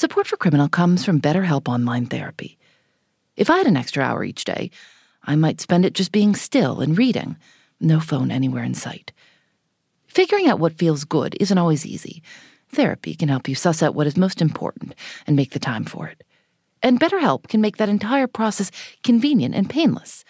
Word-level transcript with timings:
Support 0.00 0.28
for 0.28 0.38
Criminal 0.38 0.70
comes 0.70 1.04
from 1.04 1.20
BetterHelp 1.20 1.68
Online 1.68 2.06
Therapy. 2.06 2.56
If 3.36 3.50
I 3.50 3.58
had 3.58 3.66
an 3.66 3.76
extra 3.76 4.02
hour 4.02 4.24
each 4.24 4.44
day, 4.44 4.70
I 5.24 5.36
might 5.36 5.60
spend 5.60 5.84
it 5.84 5.92
just 5.92 6.10
being 6.10 6.34
still 6.34 6.80
and 6.80 6.96
reading, 6.96 7.36
no 7.80 8.00
phone 8.00 8.30
anywhere 8.30 8.64
in 8.64 8.72
sight. 8.72 9.12
Figuring 10.06 10.48
out 10.48 10.58
what 10.58 10.78
feels 10.78 11.04
good 11.04 11.36
isn't 11.38 11.58
always 11.58 11.84
easy. 11.84 12.22
Therapy 12.70 13.14
can 13.14 13.28
help 13.28 13.46
you 13.46 13.54
suss 13.54 13.82
out 13.82 13.94
what 13.94 14.06
is 14.06 14.16
most 14.16 14.40
important 14.40 14.94
and 15.26 15.36
make 15.36 15.50
the 15.50 15.58
time 15.58 15.84
for 15.84 16.08
it. 16.08 16.24
And 16.82 16.98
BetterHelp 16.98 17.48
can 17.48 17.60
make 17.60 17.76
that 17.76 17.90
entire 17.90 18.26
process 18.26 18.70
convenient 19.04 19.54
and 19.54 19.68
painless. 19.68 20.24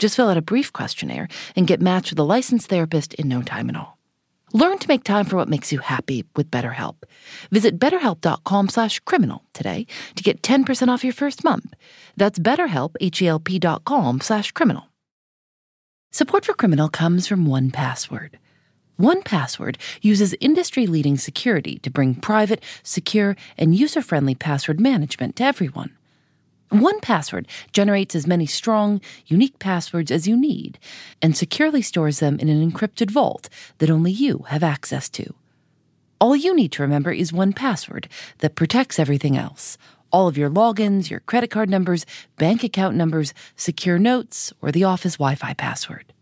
Just 0.00 0.16
fill 0.16 0.30
out 0.30 0.36
a 0.36 0.42
brief 0.42 0.72
questionnaire 0.72 1.28
and 1.54 1.68
get 1.68 1.80
matched 1.80 2.10
with 2.10 2.18
a 2.18 2.24
licensed 2.24 2.66
therapist 2.66 3.14
in 3.14 3.28
no 3.28 3.40
time 3.40 3.70
at 3.70 3.76
all. 3.76 4.00
Learn 4.52 4.78
to 4.78 4.88
make 4.88 5.04
time 5.04 5.24
for 5.24 5.36
what 5.36 5.48
makes 5.48 5.72
you 5.72 5.78
happy 5.78 6.24
with 6.36 6.50
BetterHelp. 6.50 6.96
Visit 7.50 7.78
betterhelp.com 7.78 8.68
slash 8.68 9.00
criminal 9.00 9.44
today 9.54 9.86
to 10.14 10.22
get 10.22 10.42
10% 10.42 10.88
off 10.88 11.04
your 11.04 11.12
first 11.12 11.42
month. 11.42 11.72
That's 12.16 12.38
betterhelp, 12.38 12.94
H-E-L-P 13.00 13.58
dot 13.58 13.84
com 13.84 14.20
slash 14.20 14.52
criminal. 14.52 14.84
Support 16.10 16.44
for 16.44 16.52
Criminal 16.52 16.90
comes 16.90 17.26
from 17.26 17.46
1Password. 17.46 18.34
1Password 19.00 19.76
uses 20.02 20.34
industry-leading 20.40 21.16
security 21.16 21.78
to 21.78 21.90
bring 21.90 22.14
private, 22.14 22.62
secure, 22.82 23.34
and 23.56 23.74
user-friendly 23.74 24.34
password 24.34 24.78
management 24.78 25.36
to 25.36 25.44
everyone. 25.44 25.96
1Password 26.72 27.46
generates 27.72 28.14
as 28.14 28.26
many 28.26 28.46
strong, 28.46 29.00
unique 29.26 29.58
passwords 29.58 30.10
as 30.10 30.26
you 30.26 30.36
need 30.36 30.78
and 31.20 31.36
securely 31.36 31.82
stores 31.82 32.18
them 32.18 32.38
in 32.38 32.48
an 32.48 32.70
encrypted 32.70 33.10
vault 33.10 33.48
that 33.78 33.90
only 33.90 34.10
you 34.10 34.44
have 34.48 34.62
access 34.62 35.08
to. 35.10 35.34
All 36.20 36.34
you 36.34 36.54
need 36.54 36.72
to 36.72 36.82
remember 36.82 37.12
is 37.12 37.32
1Password 37.32 38.06
that 38.38 38.54
protects 38.54 38.98
everything 38.98 39.36
else 39.36 39.76
all 40.12 40.28
of 40.28 40.36
your 40.36 40.50
logins, 40.50 41.08
your 41.08 41.20
credit 41.20 41.50
card 41.50 41.70
numbers, 41.70 42.04
bank 42.36 42.62
account 42.62 42.94
numbers, 42.94 43.32
secure 43.56 43.98
notes, 43.98 44.52
or 44.60 44.70
the 44.70 44.84
office 44.84 45.14
Wi 45.14 45.34
Fi 45.34 45.54
password. 45.54 46.12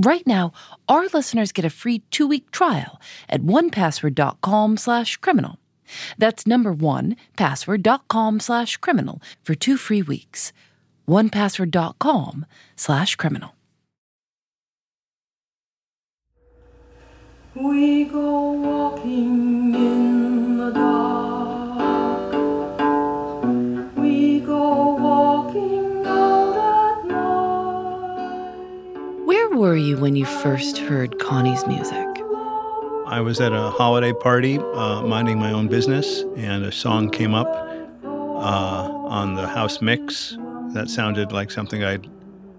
Right 0.00 0.26
now, 0.26 0.52
our 0.88 1.08
listeners 1.08 1.52
get 1.52 1.64
a 1.64 1.70
free 1.70 1.98
two 2.10 2.26
week 2.26 2.50
trial 2.52 3.00
at 3.28 3.42
onepassword.com 3.42 4.76
slash 4.76 5.16
criminal. 5.16 5.58
That's 6.18 6.46
number 6.46 6.72
one, 6.72 7.16
password.com 7.36 8.40
slash 8.40 8.76
criminal 8.78 9.20
for 9.42 9.54
two 9.54 9.76
free 9.76 10.02
weeks. 10.02 10.52
Onepassword.com 11.08 12.46
slash 12.76 13.16
criminal. 13.16 13.54
We 17.54 18.04
go 18.04 18.52
walking 18.52 19.74
in 19.74 20.56
the 20.56 20.70
dark. 20.70 22.32
We 23.96 24.38
go 24.40 24.94
walking 24.94 26.06
out 26.06 26.56
at 26.56 27.06
night. 27.06 28.54
Where 29.26 29.48
were 29.48 29.76
you 29.76 29.96
when 29.96 30.14
you 30.14 30.26
first 30.26 30.78
heard 30.78 31.18
Connie's 31.18 31.66
music? 31.66 32.09
I 33.10 33.20
was 33.20 33.40
at 33.40 33.52
a 33.52 33.70
holiday 33.70 34.12
party 34.12 34.58
uh, 34.58 35.02
minding 35.02 35.36
my 35.36 35.50
own 35.50 35.66
business, 35.66 36.22
and 36.36 36.64
a 36.64 36.70
song 36.70 37.10
came 37.10 37.34
up 37.34 37.48
uh, 38.04 38.06
on 38.06 39.34
the 39.34 39.48
house 39.48 39.82
mix 39.82 40.38
that 40.74 40.88
sounded 40.88 41.32
like 41.32 41.50
something 41.50 41.82
I'd 41.82 42.08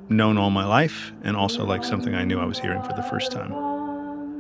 known 0.09 0.38
all 0.38 0.49
my 0.49 0.66
life, 0.66 1.13
and 1.23 1.38
also 1.38 1.63
like 1.63 1.85
something 1.85 2.16
I 2.16 2.25
knew 2.25 2.38
I 2.38 2.44
was 2.44 2.59
hearing 2.59 2.83
for 2.83 2.91
the 2.91 3.03
first 3.03 3.31
time. 3.31 3.53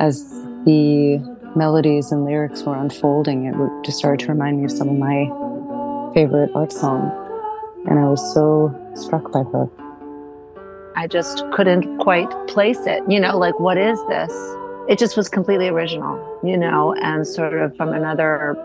As 0.01 0.29
the 0.65 1.19
melodies 1.55 2.11
and 2.11 2.25
lyrics 2.25 2.63
were 2.63 2.75
unfolding, 2.75 3.45
it 3.45 3.85
just 3.85 3.97
started 3.97 4.25
to 4.25 4.33
remind 4.33 4.57
me 4.59 4.65
of 4.65 4.71
some 4.71 4.89
of 4.89 4.97
my 4.97 5.27
favorite 6.13 6.51
art 6.53 6.73
songs, 6.73 7.09
and 7.89 7.97
I 7.97 8.09
was 8.09 8.33
so 8.33 8.77
struck 8.95 9.31
by 9.31 9.43
her. 9.43 9.69
I 10.97 11.07
just 11.07 11.49
couldn't 11.53 11.99
quite 11.99 12.29
place 12.49 12.85
it. 12.85 13.01
You 13.09 13.21
know, 13.21 13.37
like, 13.37 13.57
what 13.61 13.77
is 13.77 13.97
this? 14.09 14.33
It 14.91 14.99
just 14.99 15.15
was 15.15 15.29
completely 15.29 15.69
original, 15.69 16.19
you 16.43 16.57
know, 16.57 16.93
and 16.95 17.25
sort 17.25 17.53
of 17.53 17.73
from 17.77 17.93
another, 17.93 18.57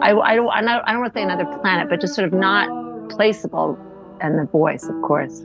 I, 0.00 0.12
I, 0.12 0.36
don't, 0.36 0.48
I 0.48 0.60
don't 0.62 1.00
want 1.00 1.12
to 1.12 1.18
say 1.18 1.24
another 1.24 1.44
planet, 1.58 1.88
but 1.88 2.00
just 2.00 2.14
sort 2.14 2.24
of 2.24 2.32
not 2.32 2.68
placeable. 3.10 3.76
And 4.20 4.38
the 4.38 4.44
voice, 4.44 4.84
of 4.84 5.02
course. 5.02 5.42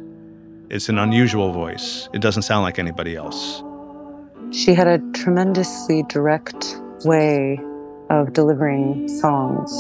It's 0.69 0.89
an 0.89 0.99
unusual 0.99 1.51
voice. 1.51 2.07
It 2.13 2.21
doesn't 2.21 2.43
sound 2.43 2.61
like 2.61 2.77
anybody 2.77 3.15
else. 3.15 3.63
She 4.51 4.75
had 4.75 4.87
a 4.87 4.99
tremendously 5.13 6.03
direct 6.03 6.79
way 7.03 7.59
of 8.11 8.33
delivering 8.33 9.07
songs, 9.07 9.73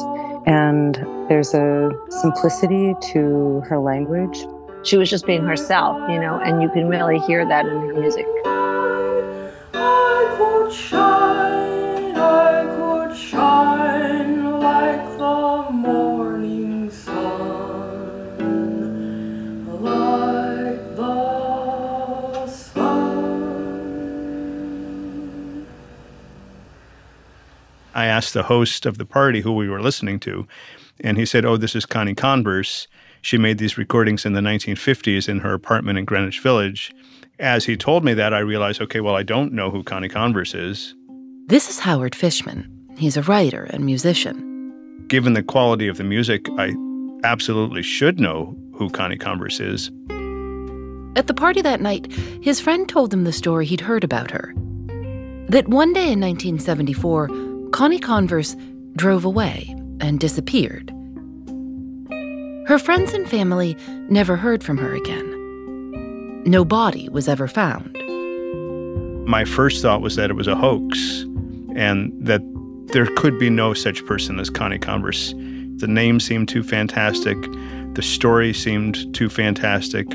and 0.47 0.95
there's 1.29 1.53
a 1.53 1.91
simplicity 2.09 2.95
to 3.11 3.61
her 3.67 3.77
language. 3.77 4.43
She 4.81 4.97
was 4.97 5.07
just 5.07 5.27
being 5.27 5.43
herself, 5.43 5.97
you 6.09 6.19
know, 6.19 6.39
and 6.39 6.63
you 6.63 6.69
can 6.71 6.87
really 6.87 7.19
hear 7.19 7.47
that 7.47 7.67
in 7.67 7.79
her 7.79 7.93
music. 7.93 8.25
I 9.73 10.35
could 10.37 10.73
shine, 10.73 12.17
I 12.17 12.65
could 12.75 13.15
shine 13.17 14.59
like 14.59 15.17
the 15.17 15.69
morning 15.71 16.89
sun, 16.91 18.37
like 19.81 20.95
the 20.95 22.47
sun. 22.47 23.17
I 27.93 28.05
asked 28.05 28.33
the 28.33 28.43
host 28.43 28.85
of 28.85 28.97
the 28.97 29.05
party 29.05 29.41
who 29.41 29.53
we 29.53 29.69
were 29.69 29.81
listening 29.81 30.19
to, 30.21 30.47
and 30.99 31.17
he 31.17 31.25
said, 31.25 31.45
Oh, 31.45 31.57
this 31.57 31.75
is 31.75 31.85
Connie 31.85 32.15
Converse. 32.15 32.87
She 33.27 33.37
made 33.37 33.57
these 33.57 33.77
recordings 33.77 34.25
in 34.25 34.31
the 34.31 34.39
1950s 34.39 35.27
in 35.27 35.39
her 35.39 35.53
apartment 35.53 35.99
in 35.99 36.05
Greenwich 36.05 36.39
Village. 36.39 36.93
As 37.39 37.65
he 37.65 37.75
told 37.75 38.05
me 38.05 38.13
that, 38.13 38.33
I 38.33 38.39
realized, 38.39 38.79
okay, 38.79 39.01
well, 39.01 39.17
I 39.17 39.23
don't 39.23 39.51
know 39.51 39.69
who 39.69 39.83
Connie 39.83 40.07
Converse 40.07 40.53
is. 40.53 40.95
This 41.47 41.69
is 41.69 41.77
Howard 41.77 42.15
Fishman. 42.15 42.65
He's 42.97 43.17
a 43.17 43.23
writer 43.23 43.65
and 43.65 43.83
musician. 43.83 45.03
Given 45.09 45.33
the 45.33 45.43
quality 45.43 45.89
of 45.89 45.97
the 45.97 46.05
music, 46.05 46.47
I 46.57 46.73
absolutely 47.25 47.81
should 47.81 48.17
know 48.17 48.55
who 48.73 48.89
Connie 48.89 49.17
Converse 49.17 49.59
is. 49.59 49.91
At 51.17 51.27
the 51.27 51.35
party 51.35 51.61
that 51.61 51.81
night, 51.81 52.09
his 52.41 52.61
friend 52.61 52.87
told 52.87 53.13
him 53.13 53.25
the 53.25 53.33
story 53.33 53.65
he'd 53.65 53.81
heard 53.81 54.05
about 54.05 54.31
her. 54.31 54.53
That 55.49 55.67
one 55.67 55.91
day 55.91 56.13
in 56.13 56.21
1974, 56.21 57.29
Connie 57.73 57.99
Converse 57.99 58.55
drove 58.95 59.25
away 59.25 59.75
and 59.99 60.17
disappeared. 60.17 60.93
Her 62.67 62.77
friends 62.77 63.13
and 63.13 63.29
family 63.29 63.77
never 64.09 64.35
heard 64.35 64.61
from 64.61 64.77
her 64.77 64.93
again. 64.93 66.43
No 66.43 66.65
body 66.65 67.07
was 67.07 67.29
ever 67.29 67.47
found. 67.47 67.97
My 69.25 69.45
first 69.45 69.81
thought 69.81 70.01
was 70.01 70.17
that 70.17 70.29
it 70.29 70.33
was 70.33 70.47
a 70.47 70.55
hoax 70.55 71.21
and 71.77 72.11
that 72.19 72.41
there 72.87 73.05
could 73.15 73.39
be 73.39 73.49
no 73.49 73.73
such 73.73 74.05
person 74.05 74.37
as 74.37 74.49
Connie 74.49 74.79
Converse. 74.79 75.33
The 75.77 75.87
name 75.87 76.19
seemed 76.19 76.49
too 76.49 76.61
fantastic, 76.61 77.37
the 77.93 78.01
story 78.01 78.53
seemed 78.53 79.15
too 79.15 79.29
fantastic. 79.29 80.05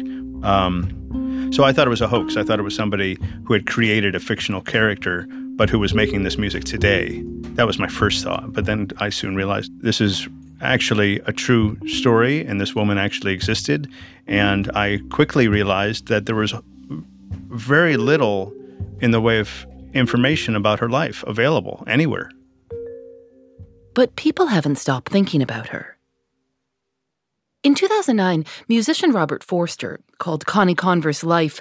Um, 0.42 1.50
so 1.54 1.64
I 1.64 1.72
thought 1.72 1.86
it 1.86 1.90
was 1.90 2.02
a 2.02 2.08
hoax. 2.08 2.36
I 2.36 2.42
thought 2.42 2.58
it 2.58 2.64
was 2.64 2.76
somebody 2.76 3.16
who 3.44 3.54
had 3.54 3.66
created 3.66 4.14
a 4.14 4.20
fictional 4.20 4.60
character, 4.60 5.26
but 5.56 5.70
who 5.70 5.78
was 5.78 5.94
making 5.94 6.24
this 6.24 6.36
music 6.36 6.64
today. 6.64 7.22
That 7.54 7.66
was 7.66 7.78
my 7.78 7.88
first 7.88 8.22
thought. 8.22 8.52
But 8.52 8.66
then 8.66 8.88
I 8.98 9.08
soon 9.08 9.36
realized 9.36 9.72
this 9.80 10.02
is 10.02 10.28
actually 10.62 11.20
a 11.20 11.32
true 11.32 11.76
story, 11.86 12.44
and 12.44 12.60
this 12.60 12.74
woman 12.74 12.98
actually 12.98 13.32
existed. 13.32 13.90
And 14.26 14.70
I 14.74 15.00
quickly 15.10 15.48
realized 15.48 16.06
that 16.06 16.26
there 16.26 16.36
was 16.36 16.54
very 17.50 17.96
little 17.96 18.52
in 19.00 19.10
the 19.10 19.20
way 19.20 19.38
of 19.38 19.66
information 19.92 20.56
about 20.56 20.80
her 20.80 20.88
life 20.88 21.22
available 21.26 21.84
anywhere. 21.86 22.30
But 23.94 24.16
people 24.16 24.46
haven't 24.46 24.76
stopped 24.76 25.12
thinking 25.12 25.42
about 25.42 25.68
her. 25.68 25.98
In 27.62 27.74
2009, 27.74 28.44
musician 28.68 29.12
Robert 29.12 29.44
Forster 29.44 30.00
called 30.18 30.46
Connie 30.46 30.74
Converse 30.74 31.22
Life 31.22 31.60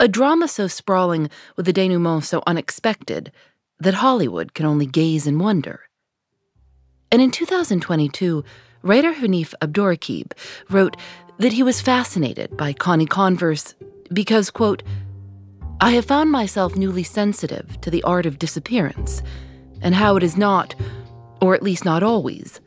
a 0.00 0.08
drama 0.08 0.48
so 0.48 0.66
sprawling 0.66 1.28
with 1.56 1.68
a 1.68 1.74
denouement 1.74 2.24
so 2.24 2.42
unexpected 2.46 3.30
that 3.78 3.94
Hollywood 3.94 4.54
can 4.54 4.64
only 4.64 4.86
gaze 4.86 5.26
and 5.26 5.38
wonder. 5.38 5.89
And 7.12 7.20
in 7.20 7.30
2022, 7.30 8.44
writer 8.82 9.12
Hanif 9.12 9.54
Abdurraqib 9.60 10.32
wrote 10.68 10.96
that 11.38 11.52
he 11.52 11.62
was 11.62 11.80
fascinated 11.80 12.56
by 12.56 12.72
Connie 12.72 13.06
Converse 13.06 13.74
because, 14.12 14.50
quote, 14.50 14.82
I 15.80 15.92
have 15.92 16.04
found 16.04 16.30
myself 16.30 16.76
newly 16.76 17.02
sensitive 17.02 17.80
to 17.80 17.90
the 17.90 18.02
art 18.02 18.26
of 18.26 18.38
disappearance 18.38 19.22
and 19.80 19.94
how 19.94 20.16
it 20.16 20.22
is 20.22 20.36
not, 20.36 20.74
or 21.40 21.54
at 21.54 21.62
least 21.62 21.84
not 21.84 22.02
always, 22.02 22.60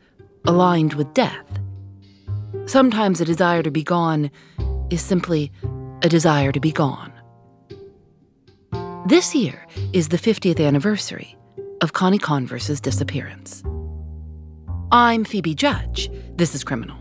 aligned 0.46 0.94
with 0.94 1.14
death. 1.14 1.46
Sometimes 2.66 3.20
a 3.20 3.24
desire 3.24 3.62
to 3.62 3.70
be 3.70 3.82
gone 3.82 4.30
is 4.90 5.00
simply 5.00 5.52
a 6.02 6.08
desire 6.08 6.50
to 6.52 6.60
be 6.60 6.72
gone. 6.72 7.12
This 9.06 9.34
year 9.34 9.66
is 9.92 10.08
the 10.08 10.18
50th 10.18 10.64
anniversary 10.64 11.36
of 11.80 11.92
Connie 11.92 12.18
Converse's 12.18 12.80
disappearance. 12.80 13.62
I'm 14.94 15.24
Phoebe 15.24 15.56
Judge. 15.56 16.08
This 16.36 16.54
is 16.54 16.62
Criminal. 16.62 16.96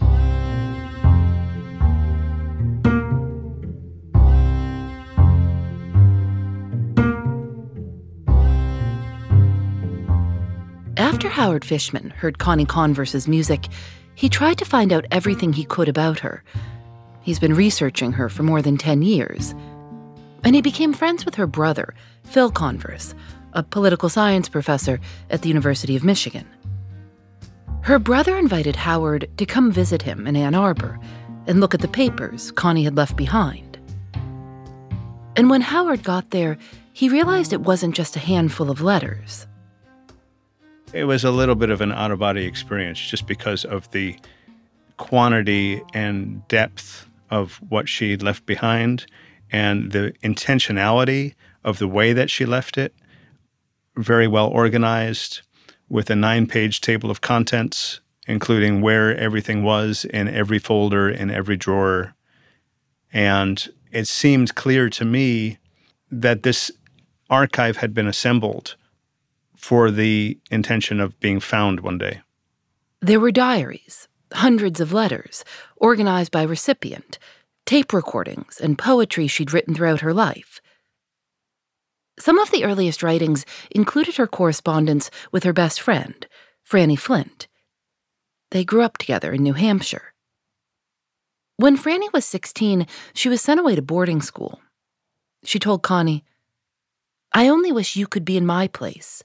After 10.97 11.29
Howard 11.29 11.63
Fishman 11.63 12.09
heard 12.09 12.39
Connie 12.39 12.65
Converse's 12.65 13.27
music, 13.27 13.67
he 14.15 14.27
tried 14.27 14.57
to 14.57 14.65
find 14.65 14.91
out 14.91 15.05
everything 15.11 15.53
he 15.53 15.63
could 15.63 15.87
about 15.87 16.17
her. 16.17 16.43
He's 17.21 17.37
been 17.37 17.53
researching 17.53 18.13
her 18.13 18.27
for 18.27 18.41
more 18.41 18.63
than 18.63 18.75
10 18.75 19.03
years. 19.03 19.53
And 20.43 20.55
he 20.55 20.63
became 20.63 20.93
friends 20.93 21.25
with 21.25 21.35
her 21.35 21.45
brother, 21.45 21.93
Phil 22.23 22.49
Converse, 22.49 23.13
a 23.53 23.61
political 23.61 24.09
science 24.09 24.49
professor 24.49 24.99
at 25.29 25.43
the 25.43 25.47
University 25.47 25.95
of 25.95 26.03
Michigan. 26.03 26.47
Her 27.83 27.99
brother 27.99 28.37
invited 28.37 28.77
Howard 28.77 29.29
to 29.35 29.45
come 29.45 29.69
visit 29.69 30.03
him 30.03 30.25
in 30.25 30.37
Ann 30.37 30.55
Arbor 30.55 30.97
and 31.47 31.59
look 31.59 31.73
at 31.73 31.81
the 31.81 31.89
papers 31.89 32.49
Connie 32.51 32.85
had 32.85 32.95
left 32.95 33.17
behind. 33.17 33.77
And 35.35 35.49
when 35.49 35.59
Howard 35.59 36.01
got 36.01 36.29
there, 36.29 36.57
he 36.93 37.09
realized 37.09 37.51
it 37.51 37.59
wasn't 37.59 37.93
just 37.93 38.15
a 38.15 38.19
handful 38.19 38.71
of 38.71 38.79
letters. 38.79 39.47
It 40.93 41.03
was 41.03 41.25
a 41.25 41.31
little 41.31 41.55
bit 41.55 41.69
of 41.69 41.81
an 41.81 41.91
out 41.91 42.11
of 42.11 42.19
body 42.19 42.45
experience 42.45 43.01
just 43.01 43.27
because 43.27 43.65
of 43.65 43.91
the 43.91 44.17
quantity 44.95 45.81
and 45.93 46.47
depth 46.47 47.09
of 47.31 47.59
what 47.67 47.89
she 47.89 48.15
left 48.15 48.45
behind 48.45 49.05
and 49.51 49.91
the 49.91 50.13
intentionality 50.23 51.33
of 51.65 51.79
the 51.79 51.87
way 51.89 52.13
that 52.13 52.29
she 52.29 52.45
left 52.45 52.77
it. 52.77 52.95
Very 53.97 54.27
well 54.27 54.47
organized, 54.47 55.41
with 55.89 56.09
a 56.09 56.15
nine 56.15 56.47
page 56.47 56.81
table 56.81 57.11
of 57.11 57.21
contents, 57.21 57.99
including 58.27 58.81
where 58.81 59.15
everything 59.17 59.63
was 59.63 60.05
in 60.05 60.27
every 60.27 60.59
folder, 60.59 61.09
in 61.09 61.29
every 61.29 61.57
drawer. 61.57 62.15
And 63.11 63.67
it 63.91 64.07
seemed 64.07 64.55
clear 64.55 64.89
to 64.89 65.05
me 65.05 65.57
that 66.11 66.43
this 66.43 66.71
archive 67.29 67.77
had 67.77 67.93
been 67.93 68.07
assembled 68.07 68.75
for 69.55 69.91
the 69.91 70.37
intention 70.51 70.99
of 70.99 71.19
being 71.19 71.39
found 71.39 71.79
one 71.79 71.97
day. 71.97 72.21
There 73.01 73.19
were 73.19 73.31
diaries, 73.31 74.07
hundreds 74.31 74.79
of 74.79 74.93
letters, 74.93 75.43
organized 75.77 76.31
by 76.31 76.43
recipient, 76.43 77.19
tape 77.65 77.93
recordings, 77.93 78.59
and 78.59 78.77
poetry 78.77 79.27
she'd 79.27 79.53
written 79.53 79.73
throughout 79.73 80.01
her 80.01 80.13
life. 80.13 80.61
Some 82.19 82.39
of 82.39 82.51
the 82.51 82.63
earliest 82.63 83.03
writings 83.03 83.45
included 83.71 84.17
her 84.17 84.27
correspondence 84.27 85.09
with 85.31 85.43
her 85.43 85.53
best 85.53 85.81
friend, 85.81 86.27
Franny 86.69 86.97
Flint. 86.97 87.47
They 88.51 88.63
grew 88.63 88.83
up 88.83 88.97
together 88.97 89.33
in 89.33 89.43
New 89.43 89.53
Hampshire. 89.53 90.13
When 91.57 91.77
Franny 91.77 92.11
was 92.13 92.25
16, 92.25 92.87
she 93.13 93.29
was 93.29 93.41
sent 93.41 93.59
away 93.59 93.75
to 93.75 93.81
boarding 93.81 94.21
school. 94.21 94.61
She 95.43 95.59
told 95.59 95.83
Connie, 95.83 96.23
I 97.33 97.47
only 97.47 97.71
wish 97.71 97.95
you 97.95 98.05
could 98.05 98.25
be 98.25 98.37
in 98.37 98.45
my 98.45 98.67
place 98.67 99.23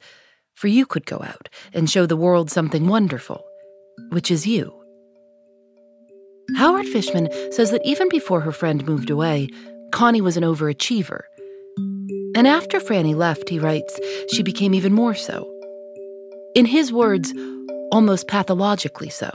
for 0.58 0.66
you 0.66 0.84
could 0.84 1.06
go 1.06 1.22
out 1.22 1.48
and 1.72 1.88
show 1.88 2.04
the 2.04 2.16
world 2.16 2.50
something 2.50 2.88
wonderful, 2.88 3.44
which 4.08 4.28
is 4.28 4.44
you. 4.44 4.74
Howard 6.56 6.86
Fishman 6.86 7.28
says 7.52 7.70
that 7.70 7.84
even 7.84 8.08
before 8.08 8.40
her 8.40 8.50
friend 8.50 8.84
moved 8.84 9.08
away, 9.08 9.48
Connie 9.92 10.20
was 10.20 10.36
an 10.36 10.42
overachiever. 10.42 11.20
And 12.38 12.46
after 12.46 12.78
Franny 12.78 13.16
left, 13.16 13.48
he 13.48 13.58
writes, 13.58 13.98
she 14.30 14.44
became 14.44 14.72
even 14.72 14.92
more 14.92 15.16
so. 15.16 15.52
In 16.54 16.66
his 16.66 16.92
words, 16.92 17.34
almost 17.90 18.28
pathologically 18.28 19.08
so. 19.08 19.28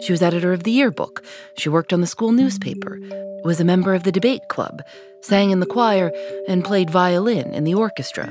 She 0.00 0.10
was 0.10 0.20
editor 0.20 0.52
of 0.52 0.64
the 0.64 0.72
yearbook, 0.72 1.22
she 1.56 1.68
worked 1.68 1.92
on 1.92 2.00
the 2.00 2.08
school 2.08 2.32
newspaper, 2.32 2.98
was 3.44 3.60
a 3.60 3.64
member 3.64 3.94
of 3.94 4.02
the 4.02 4.10
debate 4.10 4.48
club, 4.48 4.82
sang 5.20 5.52
in 5.52 5.60
the 5.60 5.66
choir, 5.66 6.10
and 6.48 6.64
played 6.64 6.90
violin 6.90 7.54
in 7.54 7.62
the 7.62 7.74
orchestra. 7.74 8.26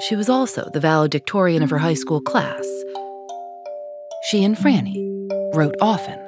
She 0.00 0.16
was 0.16 0.28
also 0.28 0.68
the 0.72 0.80
valedictorian 0.80 1.62
of 1.62 1.70
her 1.70 1.78
high 1.78 1.94
school 1.94 2.20
class. 2.20 2.66
She 4.24 4.42
and 4.42 4.56
Franny 4.56 4.96
wrote 5.54 5.76
often. 5.80 6.18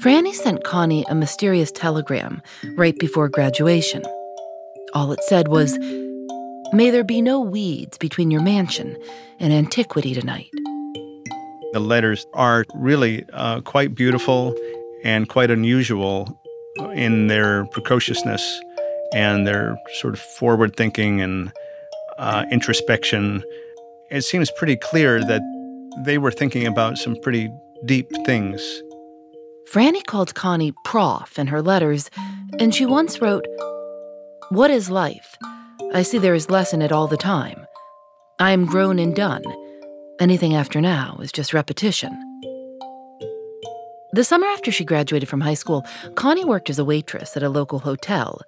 Franny 0.00 0.34
sent 0.34 0.64
Connie 0.64 1.04
a 1.08 1.14
mysterious 1.14 1.70
telegram 1.70 2.42
right 2.76 2.98
before 2.98 3.28
graduation. 3.28 4.02
All 4.94 5.12
it 5.12 5.20
said 5.24 5.48
was, 5.48 5.78
May 6.72 6.90
there 6.90 7.04
be 7.04 7.20
no 7.20 7.40
weeds 7.40 7.98
between 7.98 8.30
your 8.30 8.42
mansion 8.42 8.96
and 9.38 9.52
antiquity 9.52 10.14
tonight. 10.14 10.50
The 11.72 11.80
letters 11.80 12.26
are 12.34 12.64
really 12.74 13.24
uh, 13.32 13.60
quite 13.60 13.94
beautiful 13.94 14.54
and 15.04 15.28
quite 15.28 15.50
unusual 15.50 16.38
in 16.94 17.26
their 17.26 17.66
precociousness 17.66 18.60
and 19.12 19.46
their 19.46 19.78
sort 20.00 20.14
of 20.14 20.20
forward 20.20 20.76
thinking 20.76 21.20
and 21.20 21.52
uh, 22.18 22.44
introspection, 22.50 23.42
it 24.10 24.22
seems 24.22 24.50
pretty 24.52 24.76
clear 24.76 25.20
that 25.20 25.42
they 26.04 26.18
were 26.18 26.30
thinking 26.30 26.66
about 26.66 26.98
some 26.98 27.16
pretty 27.16 27.50
deep 27.84 28.08
things. 28.24 28.62
Franny 29.70 30.04
called 30.04 30.34
Connie 30.34 30.72
prof 30.84 31.38
in 31.38 31.46
her 31.48 31.62
letters, 31.62 32.10
and 32.58 32.74
she 32.74 32.86
once 32.86 33.20
wrote, 33.20 33.46
What 34.50 34.70
is 34.70 34.90
life? 34.90 35.36
I 35.94 36.02
see 36.02 36.18
there 36.18 36.34
is 36.34 36.50
less 36.50 36.72
in 36.72 36.82
it 36.82 36.92
all 36.92 37.06
the 37.06 37.16
time. 37.16 37.64
I 38.38 38.52
am 38.52 38.66
grown 38.66 38.98
and 38.98 39.14
done. 39.14 39.44
Anything 40.20 40.54
after 40.54 40.80
now 40.80 41.18
is 41.22 41.32
just 41.32 41.54
repetition. 41.54 42.12
The 44.12 44.24
summer 44.24 44.46
after 44.48 44.70
she 44.70 44.84
graduated 44.84 45.28
from 45.28 45.40
high 45.40 45.54
school, 45.54 45.86
Connie 46.16 46.44
worked 46.44 46.68
as 46.68 46.78
a 46.78 46.84
waitress 46.84 47.36
at 47.36 47.42
a 47.42 47.48
local 47.48 47.78
hotel. 47.78 48.42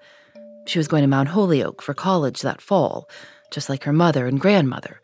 She 0.67 0.79
was 0.79 0.89
going 0.89 1.03
to 1.03 1.09
Mount 1.09 1.31
Holyoke 1.31 1.81
for 1.81 1.95
college 1.95 2.43
that 2.43 2.61
fall, 2.61 3.09
just 3.51 3.69
like 3.69 3.85
her 3.85 3.93
mother 3.93 4.27
and 4.27 4.41
grandmother. 4.41 5.01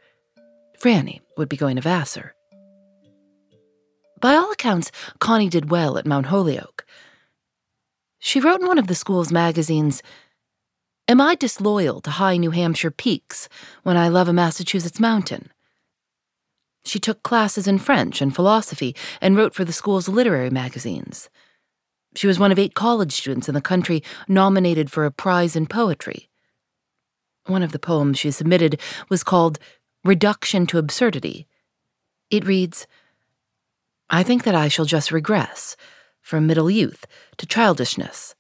Franny 0.79 1.21
would 1.37 1.49
be 1.49 1.57
going 1.57 1.77
to 1.77 1.83
Vassar. 1.83 2.35
By 4.21 4.35
all 4.35 4.53
accounts, 4.53 4.91
Connie 5.19 5.49
did 5.49 5.71
well 5.71 5.97
at 5.97 6.07
Mount 6.07 6.27
Holyoke. 6.27 6.85
She 8.19 8.41
wrote 8.41 8.61
in 8.61 8.67
one 8.67 8.79
of 8.79 8.87
the 8.87 8.95
school's 8.95 9.33
magazines 9.33 10.03
Am 11.11 11.21
I 11.21 11.35
disloyal 11.35 12.01
to 12.03 12.11
high 12.11 12.37
New 12.37 12.53
Hampshire 12.53 12.93
peaks 12.93 13.49
when 13.83 13.97
I 13.97 14.07
love 14.07 14.29
a 14.29 14.33
Massachusetts 14.33 15.01
mountain? 15.01 15.51
She 16.85 17.01
took 17.01 17.25
classes 17.25 17.67
in 17.67 17.81
French 17.81 18.23
and 18.23 18.33
philosophy 18.33 18.95
and 19.21 19.37
wrote 19.37 19.53
for 19.53 19.65
the 19.65 19.73
school's 19.73 20.09
literary 20.09 20.51
magazines. 20.51 21.29
She 22.15 22.29
was 22.29 22.39
one 22.39 22.53
of 22.53 22.61
eight 22.61 22.75
college 22.75 23.11
students 23.11 23.49
in 23.49 23.57
the 23.57 23.61
country 23.61 24.05
nominated 24.29 24.93
for 24.93 25.05
a 25.05 25.11
prize 25.11 25.57
in 25.57 25.67
poetry. 25.67 26.29
One 27.47 27.65
of 27.65 27.73
the 27.73 27.81
poems 27.81 28.21
she 28.21 28.31
submitted 28.31 28.81
was 29.09 29.25
called 29.25 29.59
Reduction 30.05 30.65
to 30.69 30.79
Absurdity. 30.79 31.49
It 32.31 32.47
reads 32.47 32.87
I 34.09 34.23
think 34.23 34.45
that 34.45 34.55
I 34.55 34.69
shall 34.69 34.85
just 34.85 35.11
regress 35.11 35.75
from 36.23 36.47
middle 36.47 36.71
youth 36.71 37.05
to 37.39 37.47
childishness, 37.47 38.37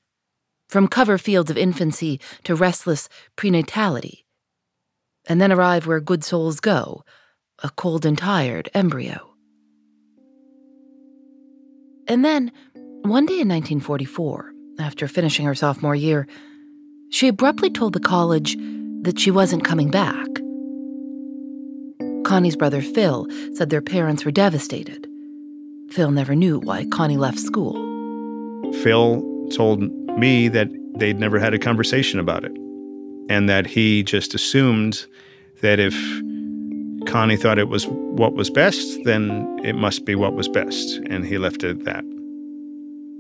from 0.71 0.87
cover 0.87 1.19
fields 1.19 1.51
of 1.51 1.59
infancy 1.59 2.21
to 2.45 2.55
restless 2.55 3.09
prenatality, 3.37 4.23
and 5.29 5.41
then 5.41 5.51
arrive 5.51 5.87
where 5.87 6.01
good 6.01 6.23
souls 6.23 6.61
go, 6.61 7.03
a 7.63 7.71
cold 7.71 8.07
and 8.07 8.17
tired 8.17 8.71
embryo. 8.73 9.35
And 12.07 12.25
then, 12.25 12.53
one 13.03 13.27
day 13.27 13.41
in 13.41 13.49
1944, 13.49 14.53
after 14.79 15.09
finishing 15.09 15.45
her 15.45 15.57
sophomore 15.57 15.97
year, 15.97 16.29
she 17.11 17.27
abruptly 17.27 17.71
told 17.71 17.93
the 17.93 18.01
college 18.01 18.57
that 19.03 19.19
she 19.19 19.33
wasn't 19.33 19.65
coming 19.65 19.91
back. 19.91 20.29
Connie's 22.25 22.57
brother 22.57 22.81
Phil 22.81 23.27
said 23.55 23.71
their 23.71 23.83
parents 23.83 24.25
were 24.25 24.31
devastated. 24.31 25.09
Phil 25.91 26.13
never 26.13 26.37
knew 26.37 26.61
why 26.61 26.87
Connie 26.93 27.17
left 27.17 27.41
school. 27.41 27.75
Phil 28.85 29.27
told 29.51 29.83
me 30.19 30.49
that 30.49 30.69
they'd 30.99 31.19
never 31.19 31.39
had 31.39 31.55
a 31.55 31.59
conversation 31.59 32.19
about 32.19 32.45
it, 32.45 32.53
and 33.29 33.49
that 33.49 33.67
he 33.67 34.03
just 34.03 34.35
assumed 34.35 35.07
that 35.61 35.79
if 35.79 35.95
Connie 37.07 37.37
thought 37.37 37.59
it 37.59 37.69
was 37.69 37.87
what 37.87 38.35
was 38.35 38.51
best, 38.51 38.99
then 39.05 39.59
it 39.65 39.75
must 39.75 40.05
be 40.05 40.15
what 40.15 40.35
was 40.35 40.49
best, 40.49 40.97
and 41.09 41.25
he 41.25 41.39
left 41.39 41.65
it 41.65 41.71
at 41.79 41.85
that. 41.85 42.05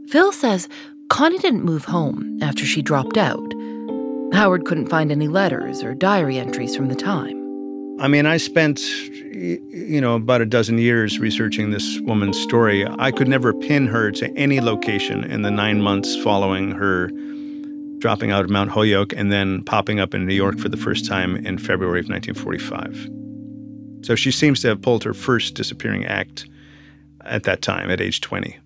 Phil 0.08 0.32
says 0.32 0.68
Connie 1.08 1.38
didn't 1.38 1.64
move 1.64 1.84
home 1.84 2.38
after 2.42 2.64
she 2.64 2.82
dropped 2.82 3.16
out. 3.16 3.52
Howard 4.32 4.64
couldn't 4.64 4.88
find 4.88 5.10
any 5.10 5.28
letters 5.28 5.82
or 5.82 5.94
diary 5.94 6.38
entries 6.38 6.76
from 6.76 6.88
the 6.88 6.94
time. 6.94 7.39
I 8.00 8.08
mean, 8.08 8.24
I 8.24 8.38
spent, 8.38 8.80
you 8.80 10.00
know, 10.00 10.14
about 10.14 10.40
a 10.40 10.46
dozen 10.46 10.78
years 10.78 11.18
researching 11.18 11.70
this 11.70 12.00
woman's 12.00 12.40
story. 12.40 12.86
I 12.98 13.10
could 13.10 13.28
never 13.28 13.52
pin 13.52 13.86
her 13.88 14.10
to 14.12 14.34
any 14.38 14.62
location 14.62 15.22
in 15.24 15.42
the 15.42 15.50
nine 15.50 15.82
months 15.82 16.16
following 16.22 16.70
her 16.70 17.10
dropping 17.98 18.30
out 18.30 18.42
of 18.42 18.48
Mount 18.48 18.70
Holyoke 18.70 19.12
and 19.12 19.30
then 19.30 19.62
popping 19.64 20.00
up 20.00 20.14
in 20.14 20.26
New 20.26 20.34
York 20.34 20.58
for 20.58 20.70
the 20.70 20.78
first 20.78 21.04
time 21.04 21.36
in 21.44 21.58
February 21.58 22.00
of 22.00 22.08
1945. 22.08 23.10
So 24.06 24.14
she 24.14 24.30
seems 24.30 24.62
to 24.62 24.68
have 24.68 24.80
pulled 24.80 25.04
her 25.04 25.12
first 25.12 25.54
disappearing 25.54 26.06
act 26.06 26.48
at 27.26 27.42
that 27.42 27.60
time, 27.60 27.90
at 27.90 28.00
age 28.00 28.22
20. 28.22 28.58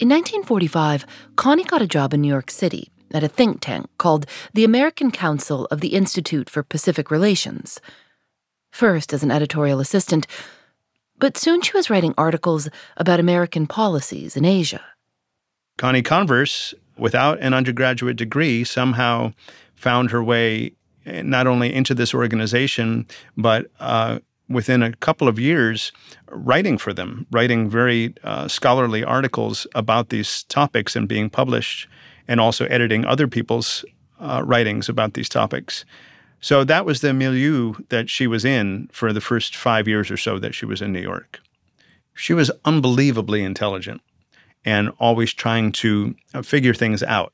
In 0.00 0.10
1945, 0.10 1.06
Connie 1.36 1.64
got 1.64 1.80
a 1.80 1.86
job 1.86 2.12
in 2.12 2.20
New 2.20 2.28
York 2.28 2.50
City 2.50 2.90
at 3.12 3.24
a 3.24 3.28
think 3.28 3.60
tank 3.60 3.88
called 3.98 4.26
the 4.54 4.64
American 4.64 5.10
Council 5.10 5.66
of 5.70 5.80
the 5.80 5.94
Institute 5.94 6.50
for 6.50 6.62
Pacific 6.62 7.10
Relations. 7.10 7.80
First 8.70 9.12
as 9.12 9.22
an 9.22 9.30
editorial 9.30 9.80
assistant, 9.80 10.26
but 11.18 11.36
soon 11.36 11.62
she 11.62 11.76
was 11.76 11.90
writing 11.90 12.14
articles 12.16 12.68
about 12.96 13.20
American 13.20 13.66
policies 13.66 14.36
in 14.36 14.44
Asia. 14.44 14.82
Connie 15.76 16.02
Converse, 16.02 16.74
without 16.96 17.40
an 17.40 17.54
undergraduate 17.54 18.16
degree, 18.16 18.64
somehow 18.64 19.32
found 19.74 20.10
her 20.10 20.22
way 20.22 20.72
not 21.06 21.46
only 21.46 21.72
into 21.72 21.94
this 21.94 22.14
organization, 22.14 23.06
but 23.36 23.66
uh, 23.80 24.18
within 24.48 24.82
a 24.82 24.92
couple 24.96 25.28
of 25.28 25.38
years, 25.38 25.92
writing 26.30 26.78
for 26.78 26.92
them, 26.92 27.26
writing 27.30 27.68
very 27.68 28.14
uh, 28.24 28.48
scholarly 28.48 29.04
articles 29.04 29.66
about 29.74 30.08
these 30.08 30.44
topics 30.44 30.96
and 30.96 31.08
being 31.08 31.30
published, 31.30 31.88
and 32.28 32.40
also 32.40 32.66
editing 32.66 33.04
other 33.04 33.26
people's 33.26 33.84
uh, 34.20 34.42
writings 34.44 34.88
about 34.88 35.14
these 35.14 35.28
topics. 35.28 35.84
So 36.40 36.62
that 36.64 36.84
was 36.84 37.00
the 37.00 37.12
milieu 37.12 37.74
that 37.88 38.08
she 38.08 38.26
was 38.26 38.44
in 38.44 38.88
for 38.92 39.12
the 39.12 39.20
first 39.20 39.56
five 39.56 39.88
years 39.88 40.10
or 40.10 40.16
so 40.16 40.38
that 40.38 40.54
she 40.54 40.66
was 40.66 40.80
in 40.80 40.92
New 40.92 41.00
York. 41.00 41.40
She 42.14 42.32
was 42.32 42.50
unbelievably 42.64 43.42
intelligent 43.42 44.00
and 44.64 44.92
always 44.98 45.32
trying 45.32 45.72
to 45.72 46.14
uh, 46.34 46.42
figure 46.42 46.74
things 46.74 47.02
out. 47.02 47.32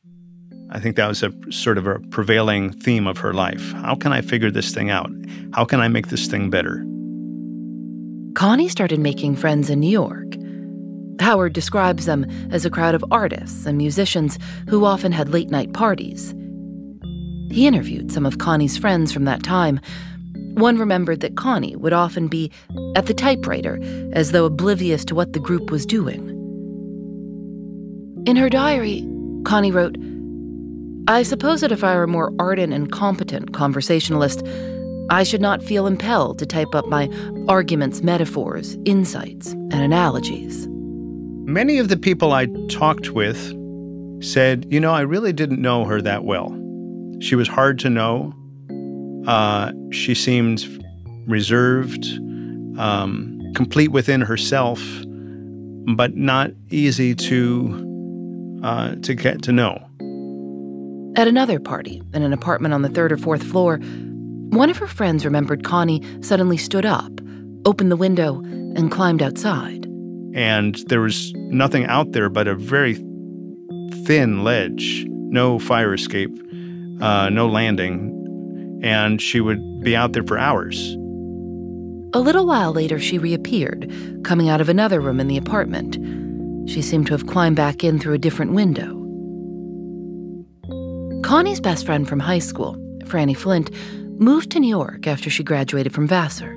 I 0.70 0.80
think 0.80 0.96
that 0.96 1.08
was 1.08 1.22
a 1.22 1.32
sort 1.50 1.78
of 1.78 1.86
a 1.86 2.00
prevailing 2.10 2.72
theme 2.72 3.06
of 3.06 3.18
her 3.18 3.34
life. 3.34 3.72
How 3.72 3.94
can 3.94 4.12
I 4.12 4.22
figure 4.22 4.50
this 4.50 4.72
thing 4.72 4.90
out? 4.90 5.10
How 5.52 5.64
can 5.64 5.80
I 5.80 5.88
make 5.88 6.08
this 6.08 6.26
thing 6.26 6.50
better? 6.50 6.84
Connie 8.34 8.68
started 8.68 8.98
making 8.98 9.36
friends 9.36 9.70
in 9.70 9.80
New 9.80 9.90
York. 9.90 10.34
Howard 11.20 11.52
describes 11.52 12.06
them 12.06 12.26
as 12.50 12.64
a 12.64 12.70
crowd 12.70 12.94
of 12.94 13.04
artists 13.10 13.66
and 13.66 13.78
musicians 13.78 14.38
who 14.68 14.84
often 14.84 15.12
had 15.12 15.28
late 15.28 15.50
night 15.50 15.72
parties. 15.72 16.34
He 17.50 17.66
interviewed 17.66 18.10
some 18.10 18.26
of 18.26 18.38
Connie's 18.38 18.76
friends 18.76 19.12
from 19.12 19.24
that 19.24 19.42
time. 19.42 19.80
One 20.54 20.78
remembered 20.78 21.20
that 21.20 21.36
Connie 21.36 21.76
would 21.76 21.92
often 21.92 22.26
be 22.28 22.50
at 22.96 23.06
the 23.06 23.14
typewriter 23.14 23.78
as 24.12 24.32
though 24.32 24.44
oblivious 24.44 25.04
to 25.06 25.14
what 25.14 25.32
the 25.32 25.40
group 25.40 25.70
was 25.70 25.86
doing. 25.86 26.30
In 28.26 28.36
her 28.36 28.48
diary, 28.48 29.06
Connie 29.44 29.70
wrote, 29.70 29.96
I 31.06 31.22
suppose 31.22 31.60
that 31.60 31.72
if 31.72 31.84
I 31.84 31.94
were 31.96 32.04
a 32.04 32.08
more 32.08 32.32
ardent 32.38 32.72
and 32.72 32.90
competent 32.90 33.52
conversationalist, 33.52 34.42
I 35.10 35.22
should 35.22 35.42
not 35.42 35.62
feel 35.62 35.86
impelled 35.86 36.38
to 36.38 36.46
type 36.46 36.74
up 36.74 36.86
my 36.86 37.10
arguments, 37.46 38.02
metaphors, 38.02 38.78
insights, 38.86 39.52
and 39.52 39.74
analogies. 39.74 40.66
Many 41.46 41.78
of 41.78 41.88
the 41.88 41.96
people 41.98 42.32
I 42.32 42.46
talked 42.70 43.10
with 43.10 43.38
said, 44.24 44.66
you 44.70 44.80
know, 44.80 44.92
I 44.92 45.02
really 45.02 45.32
didn't 45.32 45.60
know 45.60 45.84
her 45.84 46.00
that 46.00 46.24
well. 46.24 46.48
She 47.20 47.34
was 47.34 47.48
hard 47.48 47.78
to 47.80 47.90
know. 47.90 48.32
Uh, 49.26 49.72
she 49.90 50.14
seemed 50.14 50.66
reserved, 51.26 52.06
um, 52.78 53.40
complete 53.54 53.92
within 53.92 54.22
herself, 54.22 54.82
but 55.94 56.16
not 56.16 56.50
easy 56.70 57.14
to 57.14 58.60
uh, 58.62 58.94
to 58.96 59.14
get 59.14 59.42
to 59.42 59.52
know. 59.52 59.76
At 61.16 61.28
another 61.28 61.60
party 61.60 62.02
in 62.14 62.22
an 62.22 62.32
apartment 62.32 62.72
on 62.72 62.80
the 62.80 62.88
third 62.88 63.12
or 63.12 63.18
fourth 63.18 63.42
floor, 63.42 63.76
one 64.50 64.70
of 64.70 64.78
her 64.78 64.86
friends 64.86 65.24
remembered 65.26 65.62
Connie 65.62 66.02
suddenly 66.22 66.56
stood 66.56 66.86
up, 66.86 67.12
opened 67.66 67.90
the 67.90 67.96
window, 67.96 68.40
and 68.40 68.90
climbed 68.90 69.22
outside. 69.22 69.83
And 70.34 70.76
there 70.88 71.00
was 71.00 71.32
nothing 71.34 71.86
out 71.86 72.12
there 72.12 72.28
but 72.28 72.48
a 72.48 72.54
very 72.54 72.94
thin 74.04 74.42
ledge, 74.42 75.04
no 75.08 75.58
fire 75.58 75.94
escape, 75.94 76.36
uh, 77.00 77.30
no 77.30 77.48
landing. 77.48 78.10
And 78.82 79.22
she 79.22 79.40
would 79.40 79.80
be 79.80 79.96
out 79.96 80.12
there 80.12 80.24
for 80.24 80.36
hours. 80.36 80.96
A 82.12 82.20
little 82.20 82.46
while 82.46 82.72
later, 82.72 82.98
she 82.98 83.18
reappeared, 83.18 83.90
coming 84.24 84.48
out 84.48 84.60
of 84.60 84.68
another 84.68 85.00
room 85.00 85.18
in 85.20 85.28
the 85.28 85.36
apartment. 85.36 85.94
She 86.68 86.82
seemed 86.82 87.06
to 87.08 87.12
have 87.12 87.26
climbed 87.26 87.56
back 87.56 87.82
in 87.82 87.98
through 87.98 88.14
a 88.14 88.18
different 88.18 88.52
window. 88.52 89.00
Connie's 91.22 91.60
best 91.60 91.86
friend 91.86 92.08
from 92.08 92.20
high 92.20 92.38
school, 92.38 92.76
Franny 93.04 93.36
Flint, 93.36 93.70
moved 94.20 94.50
to 94.52 94.60
New 94.60 94.68
York 94.68 95.06
after 95.06 95.28
she 95.28 95.42
graduated 95.42 95.92
from 95.92 96.06
Vassar. 96.06 96.56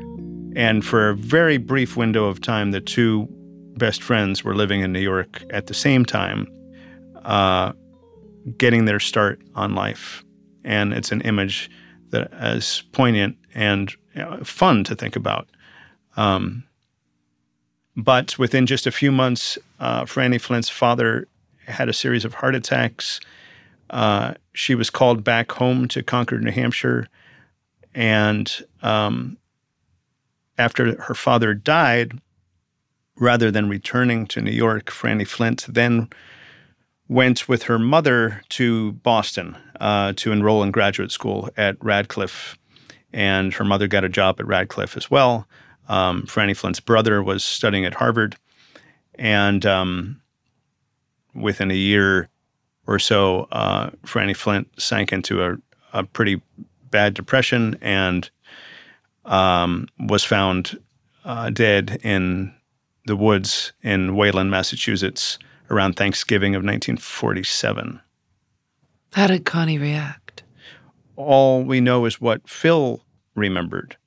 And 0.55 0.85
for 0.85 1.09
a 1.09 1.15
very 1.15 1.57
brief 1.57 1.97
window 1.97 2.25
of 2.25 2.41
time, 2.41 2.71
the 2.71 2.81
two 2.81 3.27
best 3.77 4.03
friends 4.03 4.43
were 4.43 4.55
living 4.55 4.81
in 4.81 4.91
New 4.91 4.99
York 4.99 5.43
at 5.49 5.67
the 5.67 5.73
same 5.73 6.05
time, 6.05 6.47
uh, 7.23 7.73
getting 8.57 8.85
their 8.85 8.99
start 8.99 9.41
on 9.55 9.75
life. 9.75 10.23
And 10.63 10.93
it's 10.93 11.11
an 11.11 11.21
image 11.21 11.69
that 12.09 12.31
is 12.33 12.83
poignant 12.91 13.37
and 13.53 13.91
you 14.15 14.21
know, 14.21 14.39
fun 14.43 14.83
to 14.85 14.95
think 14.95 15.15
about. 15.15 15.47
Um, 16.15 16.63
but 17.95 18.37
within 18.37 18.65
just 18.65 18.85
a 18.85 18.91
few 18.91 19.11
months, 19.11 19.57
uh, 19.79 20.03
Franny 20.03 20.39
Flint's 20.39 20.69
father 20.69 21.27
had 21.67 21.89
a 21.89 21.93
series 21.93 22.25
of 22.25 22.35
heart 22.35 22.55
attacks. 22.55 23.19
Uh, 23.89 24.33
she 24.53 24.75
was 24.75 24.89
called 24.89 25.23
back 25.23 25.51
home 25.51 25.87
to 25.89 26.03
Concord, 26.03 26.43
New 26.43 26.51
Hampshire. 26.51 27.07
And 27.95 28.63
um, 28.83 29.37
after 30.57 31.01
her 31.01 31.15
father 31.15 31.53
died, 31.53 32.19
rather 33.19 33.51
than 33.51 33.69
returning 33.69 34.27
to 34.27 34.41
New 34.41 34.51
York, 34.51 34.85
Franny 34.85 35.27
Flint 35.27 35.65
then 35.67 36.09
went 37.07 37.47
with 37.47 37.63
her 37.63 37.79
mother 37.79 38.41
to 38.49 38.93
Boston 38.93 39.57
uh, 39.79 40.13
to 40.17 40.31
enroll 40.31 40.63
in 40.63 40.71
graduate 40.71 41.11
school 41.11 41.49
at 41.57 41.77
Radcliffe. 41.83 42.57
And 43.13 43.53
her 43.53 43.63
mother 43.63 43.87
got 43.87 44.03
a 44.03 44.09
job 44.09 44.39
at 44.39 44.47
Radcliffe 44.47 44.97
as 44.97 45.09
well. 45.09 45.47
Um, 45.87 46.23
Franny 46.23 46.55
Flint's 46.55 46.81
brother 46.81 47.23
was 47.23 47.43
studying 47.43 47.85
at 47.85 47.93
Harvard. 47.93 48.35
And 49.15 49.65
um, 49.65 50.21
within 51.33 51.71
a 51.71 51.75
year 51.75 52.29
or 52.85 52.99
so, 52.99 53.47
uh, 53.51 53.91
Franny 54.05 54.35
Flint 54.35 54.67
sank 54.77 55.13
into 55.13 55.43
a, 55.43 55.57
a 55.93 56.03
pretty 56.03 56.41
bad 56.91 57.13
depression 57.13 57.77
and 57.81 58.29
um, 59.25 59.87
was 59.99 60.23
found 60.23 60.77
uh, 61.25 61.49
dead 61.49 61.99
in 62.03 62.53
the 63.07 63.15
woods 63.15 63.73
in 63.81 64.15
Wayland, 64.15 64.51
Massachusetts, 64.51 65.39
around 65.69 65.95
Thanksgiving 65.95 66.55
of 66.55 66.59
1947. 66.59 67.99
How 69.13 69.27
did 69.27 69.45
Connie 69.45 69.77
react? 69.77 70.43
All 71.15 71.63
we 71.63 71.81
know 71.81 72.05
is 72.05 72.21
what 72.21 72.47
Phil 72.47 73.01
remembered. 73.35 73.97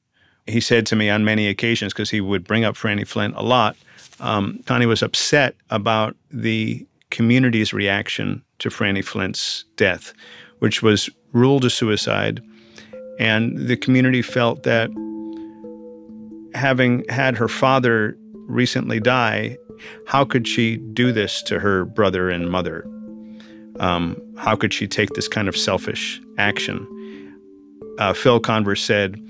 He 0.47 0.61
said 0.61 0.87
to 0.87 0.97
me 0.97 1.11
on 1.11 1.25
many 1.25 1.49
occasions, 1.49 1.92
because 1.92 2.11
he 2.11 2.21
would 2.21 2.45
bring 2.45 2.64
up 2.64 2.76
Franny 2.76 3.07
Flint 3.07 3.35
a 3.37 3.42
lot, 3.42 3.76
um, 4.21 4.62
Connie 4.66 4.87
was 4.87 5.02
upset 5.02 5.57
about 5.71 6.16
the 6.30 6.87
community's 7.11 7.73
reaction 7.73 8.42
to 8.61 8.69
Franny 8.69 9.04
Flint's 9.04 9.64
death, 9.76 10.12
which 10.61 10.83
was 10.83 11.11
ruled 11.33 11.64
a 11.64 11.71
suicide 11.71 12.40
and 13.21 13.69
the 13.69 13.76
community 13.76 14.23
felt 14.23 14.62
that 14.62 14.90
having 16.54 17.04
had 17.11 17.37
her 17.37 17.49
father 17.49 18.16
recently 18.50 19.00
die, 19.00 19.57
how 20.07 20.25
could 20.25 20.47
she 20.47 20.76
do 20.76 21.12
this 21.12 21.42
to 21.45 21.59
her 21.59 21.85
brother 21.85 22.30
and 22.30 22.50
mother? 22.50 22.85
Um, 23.78 24.21
how 24.37 24.57
could 24.57 24.75
she 24.75 24.87
take 24.87 25.11
this 25.11 25.28
kind 25.28 25.49
of 25.49 25.57
selfish 25.57 26.21
action? 26.38 26.87
Uh, 27.99 28.12
Phil 28.12 28.40
Converse 28.40 28.83
said 28.83 29.21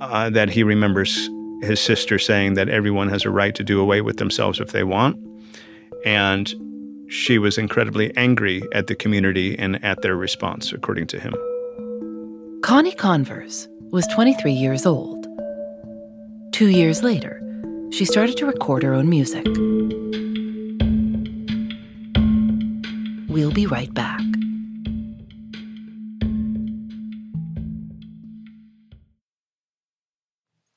uh, 0.00 0.30
that 0.30 0.48
he 0.48 0.62
remembers 0.62 1.28
his 1.62 1.80
sister 1.80 2.18
saying 2.18 2.54
that 2.54 2.68
everyone 2.68 3.08
has 3.08 3.24
a 3.24 3.30
right 3.30 3.54
to 3.54 3.64
do 3.64 3.80
away 3.80 4.00
with 4.00 4.16
themselves 4.16 4.60
if 4.60 4.72
they 4.72 4.84
want. 4.84 5.16
And 6.04 6.52
she 7.08 7.38
was 7.38 7.58
incredibly 7.58 8.16
angry 8.16 8.62
at 8.72 8.86
the 8.86 8.94
community 8.94 9.58
and 9.58 9.82
at 9.84 10.02
their 10.02 10.16
response, 10.16 10.72
according 10.72 11.06
to 11.08 11.20
him. 11.20 11.34
Connie 12.62 12.94
Converse 12.94 13.66
was 13.90 14.06
23 14.08 14.52
years 14.52 14.84
old. 14.86 15.26
Two 16.52 16.68
years 16.68 17.02
later, 17.02 17.40
she 17.90 18.04
started 18.04 18.36
to 18.36 18.46
record 18.46 18.82
her 18.82 18.94
own 18.94 19.08
music. 19.08 19.44
We'll 23.28 23.52
be 23.52 23.66
right 23.66 23.92
back. 23.94 24.20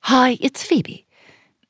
Hi, 0.02 0.38
it's 0.42 0.64
Phoebe. 0.64 1.08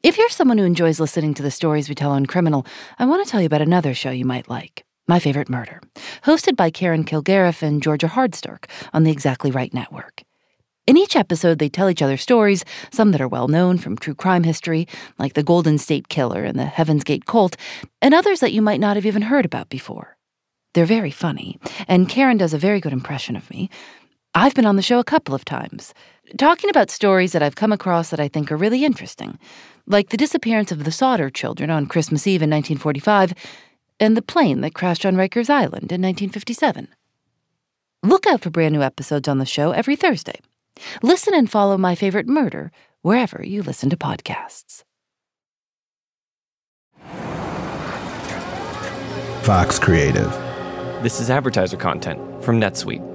If 0.03 0.17
you're 0.17 0.29
someone 0.29 0.57
who 0.57 0.63
enjoys 0.65 1.00
listening 1.00 1.36
to 1.36 1.43
the 1.43 1.51
stories 1.51 1.88
we 1.88 1.95
tell 1.95 2.12
on 2.12 2.25
Criminal, 2.25 2.65
I 2.98 3.05
want 3.05 3.24
to 3.24 3.29
tell 3.29 3.39
you 3.39 3.45
about 3.45 3.62
another 3.62 3.93
show 3.93 4.10
you 4.10 4.25
might 4.25 4.50
like. 4.50 4.83
My 5.07 5.19
Favorite 5.19 5.50
Murder, 5.50 5.81
hosted 6.24 6.55
by 6.55 6.69
Karen 6.69 7.03
Kilgariff 7.03 7.62
and 7.62 7.83
Georgia 7.83 8.07
Hardstark 8.07 8.65
on 8.93 9.03
the 9.03 9.12
Exactly 9.12 9.51
Right 9.51 9.74
Network. 9.74 10.24
In 10.91 10.98
each 10.98 11.15
episode, 11.15 11.60
they 11.60 11.69
tell 11.69 11.89
each 11.89 12.01
other 12.01 12.17
stories, 12.17 12.65
some 12.91 13.12
that 13.12 13.21
are 13.21 13.27
well 13.29 13.48
known 13.48 13.77
from 13.77 13.95
true 13.95 14.13
crime 14.13 14.43
history, 14.43 14.89
like 15.17 15.36
the 15.36 15.41
Golden 15.41 15.77
State 15.77 16.10
Killer 16.10 16.43
and 16.43 16.60
the 16.60 16.65
Heaven's 16.65 17.05
Gate 17.05 17.25
Cult, 17.25 17.55
and 18.01 18.13
others 18.13 18.41
that 18.41 18.51
you 18.51 18.62
might 18.62 18.81
not 18.81 18.98
have 18.98 19.05
even 19.05 19.21
heard 19.21 19.45
about 19.45 19.69
before. 19.69 20.17
They're 20.74 20.83
very 20.83 21.10
funny, 21.10 21.57
and 21.88 22.10
Karen 22.10 22.36
does 22.36 22.53
a 22.53 22.57
very 22.57 22.81
good 22.81 22.91
impression 22.91 23.38
of 23.38 23.50
me. 23.50 23.69
I've 24.36 24.53
been 24.53 24.65
on 24.65 24.75
the 24.75 24.81
show 24.81 25.00
a 25.00 25.05
couple 25.05 25.33
of 25.33 25.45
times, 25.45 25.93
talking 26.38 26.69
about 26.69 26.89
stories 26.89 27.31
that 27.31 27.41
I've 27.41 27.55
come 27.55 27.71
across 27.71 28.10
that 28.10 28.19
I 28.19 28.27
think 28.27 28.51
are 28.51 28.57
really 28.57 28.83
interesting, 28.83 29.39
like 29.88 30.10
the 30.10 30.17
disappearance 30.17 30.74
of 30.74 30.83
the 30.83 30.91
Sodder 30.91 31.29
children 31.29 31.69
on 31.69 31.86
Christmas 31.86 32.27
Eve 32.27 32.41
in 32.41 32.50
1945 32.50 33.33
and 34.01 34.17
the 34.17 34.21
plane 34.21 34.60
that 34.60 34.74
crashed 34.74 35.05
on 35.05 35.15
Rikers 35.15 35.50
Island 35.50 35.93
in 35.93 36.01
1957. 36.01 36.89
Look 38.03 38.27
out 38.27 38.41
for 38.41 38.50
brand 38.50 38.74
new 38.74 38.81
episodes 38.81 39.29
on 39.29 39.38
the 39.38 39.45
show 39.45 39.71
every 39.71 39.95
Thursday. 39.95 40.41
Listen 41.01 41.34
and 41.34 41.50
follow 41.50 41.78
My 41.78 41.96
Favorite 41.96 42.28
Murder 42.28 42.72
wherever 43.01 43.44
you 43.44 43.63
listen 43.63 43.90
to 43.90 43.98
podcasts. 43.98 44.84
Fox 49.44 49.80
Creative. 49.80 50.32
This 51.01 51.20
is 51.20 51.32
advertiser 51.32 51.78
content 51.78 52.44
from 52.44 52.62
NetSuite. 52.62 53.12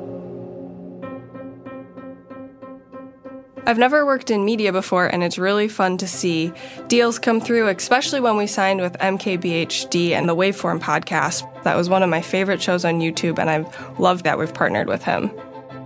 I've 3.68 3.78
never 3.78 4.06
worked 4.06 4.30
in 4.30 4.44
media 4.44 4.72
before, 4.72 5.06
and 5.06 5.24
it's 5.24 5.38
really 5.38 5.66
fun 5.66 5.96
to 5.98 6.06
see 6.06 6.52
deals 6.86 7.18
come 7.18 7.40
through, 7.40 7.68
especially 7.68 8.20
when 8.20 8.36
we 8.36 8.46
signed 8.46 8.80
with 8.80 8.92
MKBHD 8.98 10.10
and 10.10 10.28
the 10.28 10.36
Waveform 10.36 10.80
podcast. 10.80 11.42
That 11.64 11.76
was 11.76 11.88
one 11.88 12.04
of 12.04 12.08
my 12.08 12.20
favorite 12.20 12.62
shows 12.62 12.84
on 12.84 13.00
YouTube, 13.00 13.40
and 13.40 13.50
I've 13.50 13.98
loved 13.98 14.24
that 14.24 14.38
we've 14.38 14.54
partnered 14.54 14.86
with 14.86 15.02
him. 15.02 15.32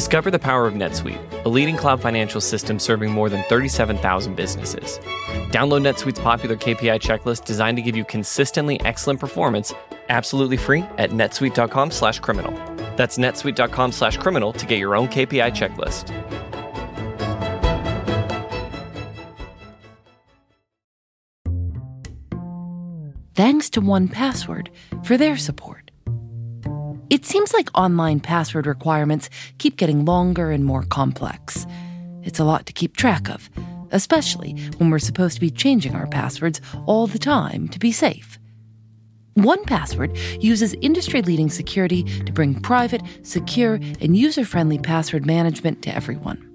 Discover 0.00 0.30
the 0.30 0.38
power 0.38 0.66
of 0.66 0.72
NetSuite, 0.72 1.44
a 1.44 1.48
leading 1.50 1.76
cloud 1.76 2.00
financial 2.00 2.40
system 2.40 2.78
serving 2.78 3.10
more 3.10 3.28
than 3.28 3.42
37,000 3.50 4.34
businesses. 4.34 4.98
Download 5.52 5.82
NetSuite's 5.82 6.20
popular 6.20 6.56
KPI 6.56 6.98
checklist 7.00 7.44
designed 7.44 7.76
to 7.76 7.82
give 7.82 7.94
you 7.94 8.06
consistently 8.06 8.80
excellent 8.86 9.20
performance 9.20 9.74
absolutely 10.08 10.56
free 10.56 10.86
at 10.96 11.10
netsuite.com/criminal. 11.10 12.52
That's 12.96 13.18
netsuite.com/criminal 13.18 14.52
to 14.54 14.66
get 14.66 14.78
your 14.78 14.96
own 14.96 15.06
KPI 15.06 15.50
checklist. 15.50 16.08
Thanks 23.34 23.68
to 23.68 23.82
1Password 23.82 24.68
for 25.04 25.18
their 25.18 25.36
support. 25.36 25.79
It 27.10 27.24
seems 27.24 27.52
like 27.52 27.68
online 27.74 28.20
password 28.20 28.68
requirements 28.68 29.28
keep 29.58 29.76
getting 29.76 30.04
longer 30.04 30.52
and 30.52 30.64
more 30.64 30.84
complex. 30.84 31.66
It's 32.22 32.38
a 32.38 32.44
lot 32.44 32.66
to 32.66 32.72
keep 32.72 32.96
track 32.96 33.28
of, 33.28 33.50
especially 33.90 34.52
when 34.76 34.90
we're 34.90 35.00
supposed 35.00 35.34
to 35.34 35.40
be 35.40 35.50
changing 35.50 35.96
our 35.96 36.06
passwords 36.06 36.60
all 36.86 37.08
the 37.08 37.18
time 37.18 37.66
to 37.70 37.80
be 37.80 37.90
safe. 37.90 38.38
1Password 39.36 40.16
uses 40.40 40.76
industry 40.82 41.20
leading 41.20 41.50
security 41.50 42.04
to 42.04 42.32
bring 42.32 42.60
private, 42.60 43.02
secure, 43.22 43.74
and 44.00 44.16
user 44.16 44.44
friendly 44.44 44.78
password 44.78 45.26
management 45.26 45.82
to 45.82 45.92
everyone. 45.92 46.46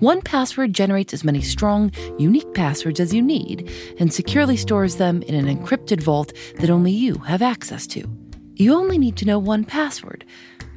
1Password 0.00 0.72
generates 0.72 1.12
as 1.12 1.22
many 1.22 1.42
strong, 1.42 1.92
unique 2.18 2.54
passwords 2.54 2.98
as 2.98 3.12
you 3.12 3.20
need 3.20 3.70
and 3.98 4.10
securely 4.10 4.56
stores 4.56 4.96
them 4.96 5.20
in 5.22 5.34
an 5.34 5.54
encrypted 5.54 6.00
vault 6.00 6.32
that 6.60 6.70
only 6.70 6.92
you 6.92 7.16
have 7.18 7.42
access 7.42 7.86
to. 7.86 8.21
You 8.54 8.74
only 8.74 8.98
need 8.98 9.16
to 9.18 9.26
know 9.26 9.38
one 9.38 9.64
password. 9.64 10.24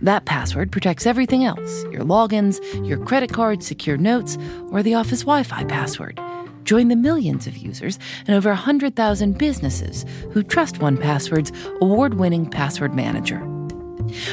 That 0.02 0.26
password 0.26 0.72
protects 0.72 1.06
everything 1.06 1.44
else 1.44 1.84
your 1.92 2.04
logins, 2.04 2.60
your 2.88 3.04
credit 3.06 3.32
cards, 3.32 3.66
secure 3.66 3.98
notes, 3.98 4.38
or 4.70 4.84
the 4.84 4.96
office 4.96 5.22
Wi 5.22 5.44
Fi 5.44 5.64
password. 5.66 6.20
Join 6.64 6.88
the 6.88 6.96
millions 6.96 7.48
of 7.48 7.58
users 7.58 8.00
and 8.28 8.36
over 8.36 8.50
100,000 8.50 9.38
businesses 9.38 10.04
who 10.32 10.44
trust 10.44 10.80
1Password's 10.80 11.52
award 11.80 12.16
winning 12.16 12.50
password 12.50 12.96
manager. 12.96 13.40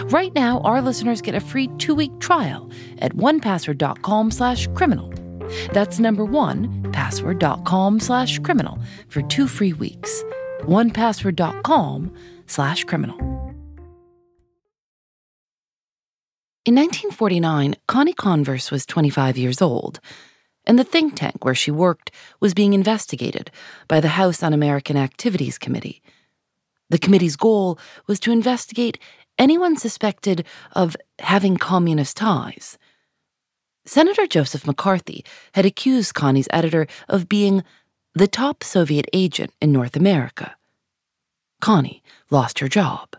Right 0.04 0.34
now, 0.34 0.60
our 0.60 0.82
listeners 0.82 1.20
get 1.20 1.34
a 1.34 1.40
free 1.40 1.68
two-week 1.78 2.18
trial 2.20 2.70
at 2.98 3.14
onepassword.com 3.14 4.30
slash 4.30 4.66
criminal. 4.74 5.12
That's 5.72 5.98
number 5.98 6.24
one, 6.24 6.90
password.com 6.92 8.00
slash 8.00 8.38
criminal 8.38 8.78
for 9.08 9.22
two 9.22 9.46
free 9.46 9.74
weeks. 9.74 10.22
onepassword.com 10.62 12.14
slash 12.52 12.84
criminal. 12.84 13.18
In 16.64 16.76
1949, 16.76 17.74
Connie 17.88 18.12
Converse 18.12 18.70
was 18.70 18.86
25 18.86 19.36
years 19.36 19.60
old, 19.60 19.98
and 20.64 20.78
the 20.78 20.84
think 20.84 21.16
tank 21.16 21.44
where 21.44 21.56
she 21.56 21.72
worked 21.72 22.12
was 22.38 22.54
being 22.54 22.72
investigated 22.72 23.50
by 23.88 24.00
the 24.00 24.10
House 24.10 24.44
Un 24.44 24.52
American 24.52 24.96
Activities 24.96 25.58
Committee. 25.58 26.02
The 26.88 26.98
committee's 26.98 27.34
goal 27.34 27.80
was 28.06 28.20
to 28.20 28.30
investigate 28.30 28.98
anyone 29.38 29.76
suspected 29.76 30.46
of 30.72 30.96
having 31.18 31.56
communist 31.56 32.16
ties. 32.16 32.78
Senator 33.84 34.26
Joseph 34.28 34.66
McCarthy 34.66 35.24
had 35.54 35.66
accused 35.66 36.14
Connie's 36.14 36.46
editor 36.50 36.86
of 37.08 37.28
being 37.28 37.64
the 38.14 38.28
top 38.28 38.62
Soviet 38.62 39.06
agent 39.12 39.52
in 39.60 39.72
North 39.72 39.96
America. 39.96 40.54
Connie 41.62 42.02
lost 42.28 42.58
her 42.58 42.68
job. 42.68 43.16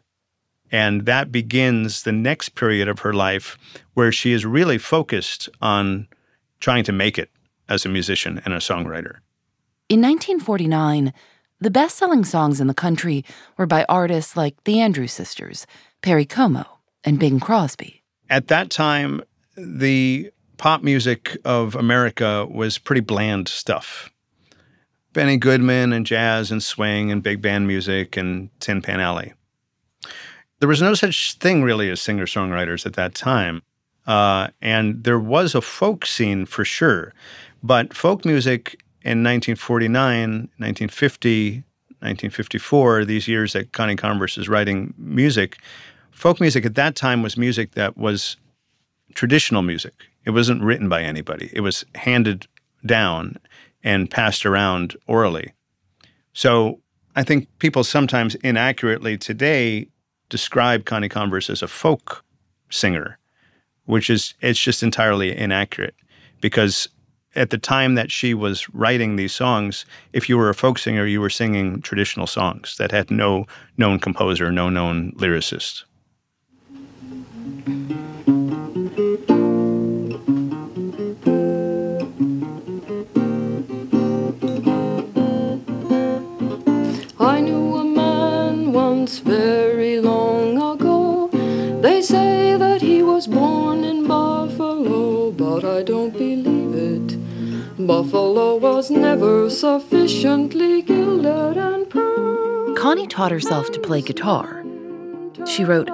And 0.72 1.06
that 1.06 1.32
begins 1.32 2.04
the 2.04 2.12
next 2.12 2.50
period 2.56 2.88
of 2.88 3.00
her 3.00 3.14
life 3.14 3.58
where 3.94 4.12
she 4.12 4.34
is 4.34 4.46
really 4.46 4.78
focused 4.78 5.50
on 5.62 6.08
trying 6.60 6.84
to 6.84 6.92
make 6.92 7.18
it 7.18 7.32
as 7.70 7.86
a 7.86 7.90
musician 7.90 8.42
and 8.44 8.54
a 8.54 8.58
songwriter. 8.58 9.18
In 9.90 10.02
1949, 10.02 11.14
the 11.60 11.72
best 11.72 11.98
selling 11.98 12.26
songs 12.26 12.60
in 12.60 12.68
the 12.68 12.74
country 12.74 13.24
were 13.58 13.66
by 13.66 13.86
artists 13.88 14.36
like 14.36 14.62
the 14.66 14.80
Andrews 14.80 15.14
Sisters, 15.14 15.66
Perry 16.02 16.26
Como, 16.26 16.66
and 17.04 17.20
Bing 17.20 17.40
Crosby. 17.40 18.04
At 18.30 18.48
that 18.50 18.70
time, 18.70 19.22
the 19.56 20.32
pop 20.58 20.84
music 20.84 21.38
of 21.46 21.76
America 21.76 22.46
was 22.50 22.78
pretty 22.78 23.02
bland 23.02 23.48
stuff. 23.48 24.13
Benny 25.14 25.38
Goodman 25.38 25.94
and 25.94 26.06
jazz 26.06 26.52
and 26.52 26.62
swing 26.62 27.12
and 27.12 27.24
big 27.24 27.42
band 27.42 27.68
music 27.68 28.18
and 28.18 28.50
Tin 28.60 28.82
Pan 28.82 29.00
Alley. 29.00 29.34
There 30.60 30.68
was 30.68 30.82
no 30.82 30.94
such 30.94 31.34
thing 31.36 31.64
really 31.64 31.90
as 31.90 32.02
singer 32.02 32.26
songwriters 32.26 32.86
at 32.86 32.94
that 32.94 33.14
time. 33.14 33.62
Uh, 34.08 34.48
and 34.62 35.04
there 35.04 35.20
was 35.20 35.56
a 35.56 35.62
folk 35.62 36.06
scene 36.06 36.46
for 36.46 36.66
sure. 36.66 37.14
But 37.62 37.94
folk 37.94 38.26
music 38.26 38.84
in 39.04 39.24
1949, 39.24 40.30
1950, 40.58 41.52
1954, 42.00 43.06
these 43.06 43.28
years 43.28 43.54
that 43.54 43.72
Connie 43.72 43.96
Converse 43.96 44.38
is 44.38 44.50
writing 44.50 44.94
music, 44.98 45.60
folk 46.12 46.42
music 46.42 46.66
at 46.66 46.76
that 46.76 46.96
time 46.96 47.22
was 47.22 47.38
music 47.38 47.72
that 47.72 47.98
was 47.98 48.36
traditional 49.14 49.62
music. 49.62 49.94
It 50.26 50.32
wasn't 50.32 50.64
written 50.64 50.90
by 50.90 51.04
anybody, 51.04 51.50
it 51.54 51.62
was 51.62 51.86
handed 51.96 52.48
down 52.86 53.38
and 53.84 54.10
passed 54.10 54.46
around 54.46 54.96
orally. 55.08 55.54
So 56.34 56.80
I 57.16 57.24
think 57.24 57.48
people 57.60 57.84
sometimes 57.84 58.36
inaccurately 58.36 59.18
today 59.18 59.88
describe 60.30 60.86
Connie 60.86 61.10
Converse 61.10 61.50
as 61.50 61.62
a 61.62 61.68
folk 61.68 62.24
singer, 62.70 63.20
which 63.86 64.10
is 64.10 64.34
it's 64.42 64.60
just 64.60 64.82
entirely 64.82 65.36
inaccurate 65.36 65.96
because 66.42 66.88
at 67.36 67.50
the 67.50 67.58
time 67.58 67.96
that 67.96 68.12
she 68.12 68.34
was 68.34 68.70
writing 68.74 69.16
these 69.16 69.34
songs, 69.34 69.86
if 70.12 70.30
you 70.30 70.38
were 70.38 70.50
a 70.50 70.56
folk 70.56 70.78
singer, 70.78 71.06
you 71.06 71.22
were 71.22 71.30
singing 71.30 71.82
traditional 71.82 72.28
songs 72.28 72.76
that 72.78 72.92
had 72.92 73.10
no 73.10 73.46
known 73.78 74.00
composer, 74.00 74.52
no 74.52 74.70
known 74.70 75.12
lyricist. 75.14 75.84
Buffalo 97.88 98.56
was 98.56 98.90
never 98.90 99.50
sufficiently 99.50 100.82
gilded 100.82 101.58
and 101.58 101.90
proud. 101.90 102.76
Connie 102.78 103.08
taught 103.08 103.32
herself 103.32 103.72
to 103.72 103.80
play 103.80 104.02
guitar. 104.02 104.64
She 105.46 105.64
wrote, 105.64 105.90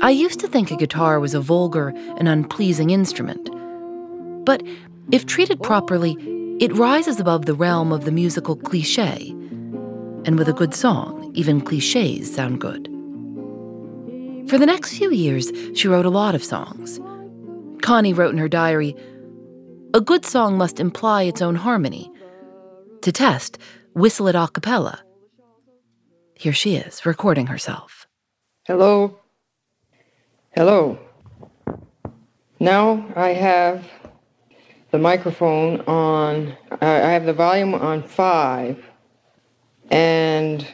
I 0.00 0.10
used 0.10 0.40
to 0.40 0.48
think 0.48 0.70
a 0.70 0.76
guitar 0.76 1.20
was 1.20 1.34
a 1.34 1.40
vulgar 1.40 1.88
and 2.18 2.28
unpleasing 2.28 2.90
instrument. 2.90 3.48
But 4.44 4.62
if 5.12 5.26
treated 5.26 5.62
properly, 5.62 6.16
it 6.58 6.72
rises 6.76 7.20
above 7.20 7.46
the 7.46 7.54
realm 7.54 7.92
of 7.92 8.04
the 8.04 8.12
musical 8.12 8.56
cliche. 8.56 9.30
And 10.24 10.36
with 10.36 10.48
a 10.48 10.52
good 10.52 10.74
song, 10.74 11.30
even 11.34 11.60
cliches 11.60 12.34
sound 12.34 12.60
good. 12.60 12.88
For 14.48 14.58
the 14.58 14.66
next 14.66 14.98
few 14.98 15.10
years, 15.12 15.52
she 15.74 15.88
wrote 15.88 16.06
a 16.06 16.10
lot 16.10 16.34
of 16.34 16.42
songs. 16.44 17.00
Connie 17.80 18.12
wrote 18.12 18.32
in 18.32 18.38
her 18.38 18.48
diary 18.48 18.96
A 19.94 20.00
good 20.00 20.24
song 20.24 20.56
must 20.56 20.80
imply 20.80 21.24
its 21.24 21.42
own 21.42 21.54
harmony. 21.54 22.10
To 23.02 23.12
test, 23.12 23.58
whistle 23.92 24.26
it 24.26 24.34
a 24.34 24.48
cappella. 24.48 25.02
Here 26.34 26.54
she 26.54 26.76
is, 26.76 27.04
recording 27.04 27.48
herself. 27.48 28.06
Hello. 28.66 29.18
Hello. 30.52 30.98
Now 32.58 33.06
I 33.14 33.34
have 33.34 33.86
the 34.92 34.98
microphone 34.98 35.82
on, 35.82 36.56
I 36.80 36.86
have 36.86 37.26
the 37.26 37.34
volume 37.34 37.74
on 37.74 38.02
five, 38.02 38.82
and 39.90 40.66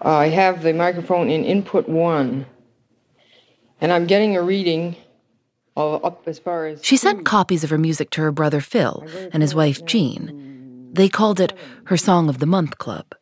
I 0.00 0.28
have 0.28 0.62
the 0.62 0.72
microphone 0.72 1.30
in 1.30 1.44
input 1.44 1.88
one. 1.88 2.46
And 3.80 3.92
I'm 3.92 4.06
getting 4.06 4.36
a 4.36 4.42
reading 4.42 4.94
She 6.82 6.96
sent 6.96 7.24
copies 7.24 7.64
of 7.64 7.70
her 7.70 7.78
music 7.78 8.10
to 8.10 8.20
her 8.20 8.32
brother 8.32 8.60
Phil 8.60 9.04
and 9.32 9.42
his 9.42 9.54
wife 9.54 9.84
Jean. 9.84 10.90
They 10.92 11.08
called 11.08 11.40
it 11.40 11.52
her 11.86 11.96
Song 11.96 12.28
of 12.28 12.38
the 12.38 12.46
Month 12.46 12.78
Club. 12.78 13.14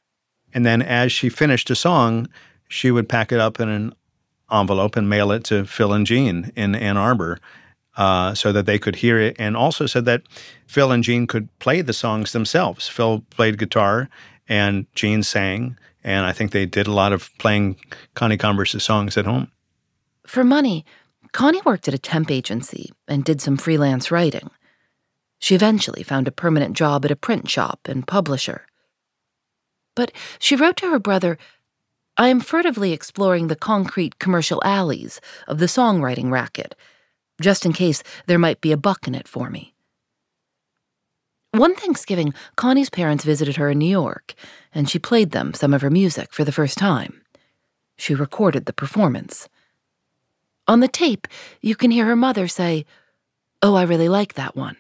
And 0.53 0.67
then 0.67 0.83
as 0.83 1.13
she 1.13 1.31
finished 1.31 1.71
a 1.71 1.75
song, 1.75 2.29
she 2.69 2.91
would 2.91 3.09
pack 3.09 3.33
it 3.33 3.41
up 3.41 3.59
in 3.59 3.69
an 3.69 3.95
envelope 4.51 4.97
and 4.97 5.09
mail 5.09 5.33
it 5.33 5.45
to 5.45 5.65
Phil 5.65 5.95
and 5.95 6.07
Jean 6.07 6.53
in 6.55 6.75
Ann 6.75 6.99
Arbor 6.99 7.39
uh, 7.97 8.35
so 8.35 8.53
that 8.53 8.67
they 8.67 8.79
could 8.79 8.97
hear 8.97 9.19
it. 9.19 9.37
And 9.39 9.57
also 9.57 9.87
said 9.87 10.05
that 10.05 10.23
Phil 10.67 10.93
and 10.93 11.03
Jean 11.03 11.27
could 11.27 11.49
play 11.59 11.81
the 11.81 11.93
songs 11.95 12.33
themselves. 12.33 12.89
Phil 12.89 13.25
played 13.31 13.59
guitar 13.59 14.11
and 14.49 14.87
Jean 14.95 15.23
sang. 15.23 15.79
And 16.05 16.27
I 16.27 16.33
think 16.33 16.51
they 16.51 16.67
did 16.67 16.87
a 16.87 16.93
lot 16.93 17.13
of 17.13 17.31
playing 17.39 17.77
Connie 18.15 18.37
Converse's 18.37 18.83
songs 18.83 19.17
at 19.17 19.25
home. 19.25 19.51
For 20.27 20.45
money, 20.45 20.85
Connie 21.33 21.63
worked 21.65 21.89
at 21.89 21.95
a 21.95 21.99
temp 21.99 22.31
agency 22.31 22.93
and 23.09 23.25
did 23.25 23.41
some 23.41 23.57
freelance 23.57 24.11
writing. 24.11 24.51
She 25.39 25.55
eventually 25.55 26.03
found 26.03 26.29
a 26.29 26.33
permanent 26.33 26.77
job 26.77 27.05
at 27.05 27.11
a 27.11 27.17
print 27.17 27.49
shop 27.49 27.81
and 27.87 28.07
publisher. 28.07 28.67
But 29.97 30.13
she 30.39 30.57
wrote 30.57 30.77
to 30.79 30.91
her 30.91 30.99
brother, 30.99 31.39
I 32.17 32.29
am 32.29 32.41
furtively 32.41 32.93
exploring 32.93 33.49
the 33.49 33.57
concrete 33.57 34.19
commercial 34.19 34.61
alleys 34.65 35.21
of 35.49 35.59
the 35.59 35.67
songwriting 35.67 36.31
racket, 36.31 36.75
just 37.41 37.65
in 37.65 37.73
case 37.73 38.03
there 38.27 38.39
might 38.39 38.61
be 38.61 38.73
a 38.73 38.77
buck 38.77 39.09
in 39.09 39.15
it 39.15 39.27
for 39.27 39.49
me. 39.49 39.75
One 41.53 41.75
Thanksgiving, 41.75 42.33
Connie's 42.57 42.91
parents 42.91 43.25
visited 43.25 43.57
her 43.57 43.71
in 43.71 43.79
New 43.79 43.91
York, 43.91 44.35
and 44.75 44.89
she 44.89 44.99
played 44.99 45.33
them 45.33 45.55
some 45.55 45.75
of 45.75 45.83
her 45.83 45.91
music 45.91 46.33
for 46.33 46.45
the 46.45 46.53
first 46.53 46.79
time. 46.79 47.23
She 47.97 48.15
recorded 48.15 48.67
the 48.67 48.73
performance. 48.73 49.49
On 50.73 50.81
the 50.81 50.89
tape, 50.89 51.29
you 51.61 51.77
can 51.77 51.91
hear 51.91 52.07
her 52.07 52.17
mother 52.17 52.49
say, 52.49 52.87
Oh, 53.61 53.75
I 53.75 53.83
really 53.83 54.09
like 54.09 54.33
that 54.37 54.57
one. 54.57 54.79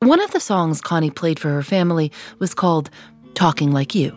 One 0.00 0.20
of 0.20 0.32
the 0.32 0.40
songs 0.40 0.80
Connie 0.80 1.12
played 1.12 1.38
for 1.38 1.50
her 1.50 1.62
family 1.62 2.10
was 2.40 2.54
called 2.54 2.90
Talking 3.34 3.70
Like 3.70 3.94
You. 3.94 4.10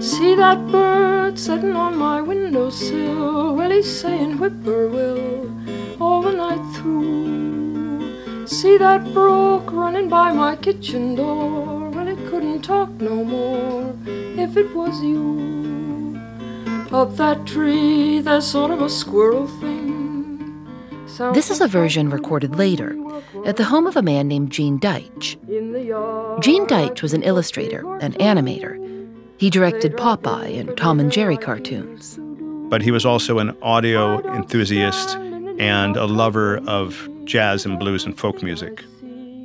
See 0.00 0.36
that 0.36 0.64
bird 0.70 1.40
sitting 1.40 1.74
on 1.74 1.96
my 1.96 2.20
windowsill, 2.20 3.56
well, 3.56 3.70
he's 3.72 3.90
saying 3.90 4.38
whippoorwill 4.38 5.50
all 6.00 6.22
the 6.22 6.34
night 6.34 6.76
through. 6.76 8.46
See 8.46 8.78
that 8.78 9.12
brook 9.12 9.72
running 9.72 10.08
by 10.08 10.32
my 10.32 10.54
kitchen 10.54 11.16
door, 11.16 11.90
well, 11.90 12.06
it 12.06 12.30
couldn't 12.30 12.62
talk 12.62 12.90
no 13.00 13.24
more 13.24 13.92
if 14.06 14.56
it 14.56 14.72
was 14.72 15.02
you. 15.02 15.68
Up 16.90 17.16
that 17.16 17.46
tree, 17.46 18.20
there's 18.20 18.46
sort 18.46 18.70
of 18.70 18.80
a 18.80 18.88
squirrel 18.88 19.46
thing. 19.46 20.66
Sounds 21.06 21.34
This 21.34 21.50
is 21.50 21.60
a 21.60 21.68
version 21.68 22.08
recorded 22.08 22.56
later 22.56 22.96
at 23.44 23.56
the 23.56 23.64
home 23.64 23.86
of 23.86 23.96
a 23.96 24.02
man 24.02 24.26
named 24.26 24.50
Gene 24.50 24.78
Deitch. 24.78 25.36
in 25.48 25.72
the 25.72 25.84
yard. 25.84 26.42
Gene 26.42 26.66
Deitch 26.66 27.02
was 27.02 27.12
an 27.12 27.22
illustrator 27.22 27.84
and 28.00 28.14
animator. 28.14 28.76
He 29.36 29.50
directed 29.50 29.96
Popeye 29.96 30.58
and 30.58 30.76
Tom 30.76 30.98
and 30.98 31.12
Jerry 31.12 31.36
cartoons. 31.36 32.18
But 32.70 32.82
he 32.82 32.90
was 32.90 33.04
also 33.04 33.38
an 33.38 33.56
audio 33.62 34.20
enthusiast 34.34 35.16
and 35.58 35.96
a 35.96 36.06
lover 36.06 36.58
of 36.66 37.08
jazz 37.24 37.66
and 37.66 37.78
blues 37.78 38.04
and 38.04 38.18
folk 38.18 38.42
music. 38.42 38.82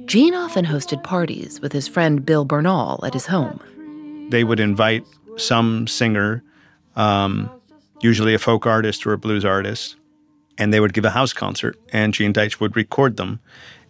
Gene 0.06 0.34
often 0.34 0.65
hosted 0.65 1.03
parties 1.03 1.60
with 1.62 1.73
his 1.73 1.88
friend 1.88 2.25
Bill 2.25 2.45
Bernal 2.45 3.03
at 3.06 3.13
his 3.13 3.25
home. 3.25 3.60
They 4.29 4.43
would 4.43 4.60
invite 4.60 5.06
some 5.38 5.88
singer, 5.88 6.43
um, 6.95 7.49
usually 8.01 8.34
a 8.34 8.39
folk 8.39 8.65
artist 8.65 9.06
or 9.06 9.13
a 9.13 9.17
blues 9.17 9.45
artist, 9.45 9.95
and 10.58 10.73
they 10.73 10.79
would 10.79 10.93
give 10.93 11.06
a 11.06 11.10
house 11.10 11.34
concert, 11.34 11.77
and 11.91 12.13
Gene 12.13 12.34
Deitch 12.34 12.60
would 12.60 12.75
record 12.75 13.17
them, 13.17 13.39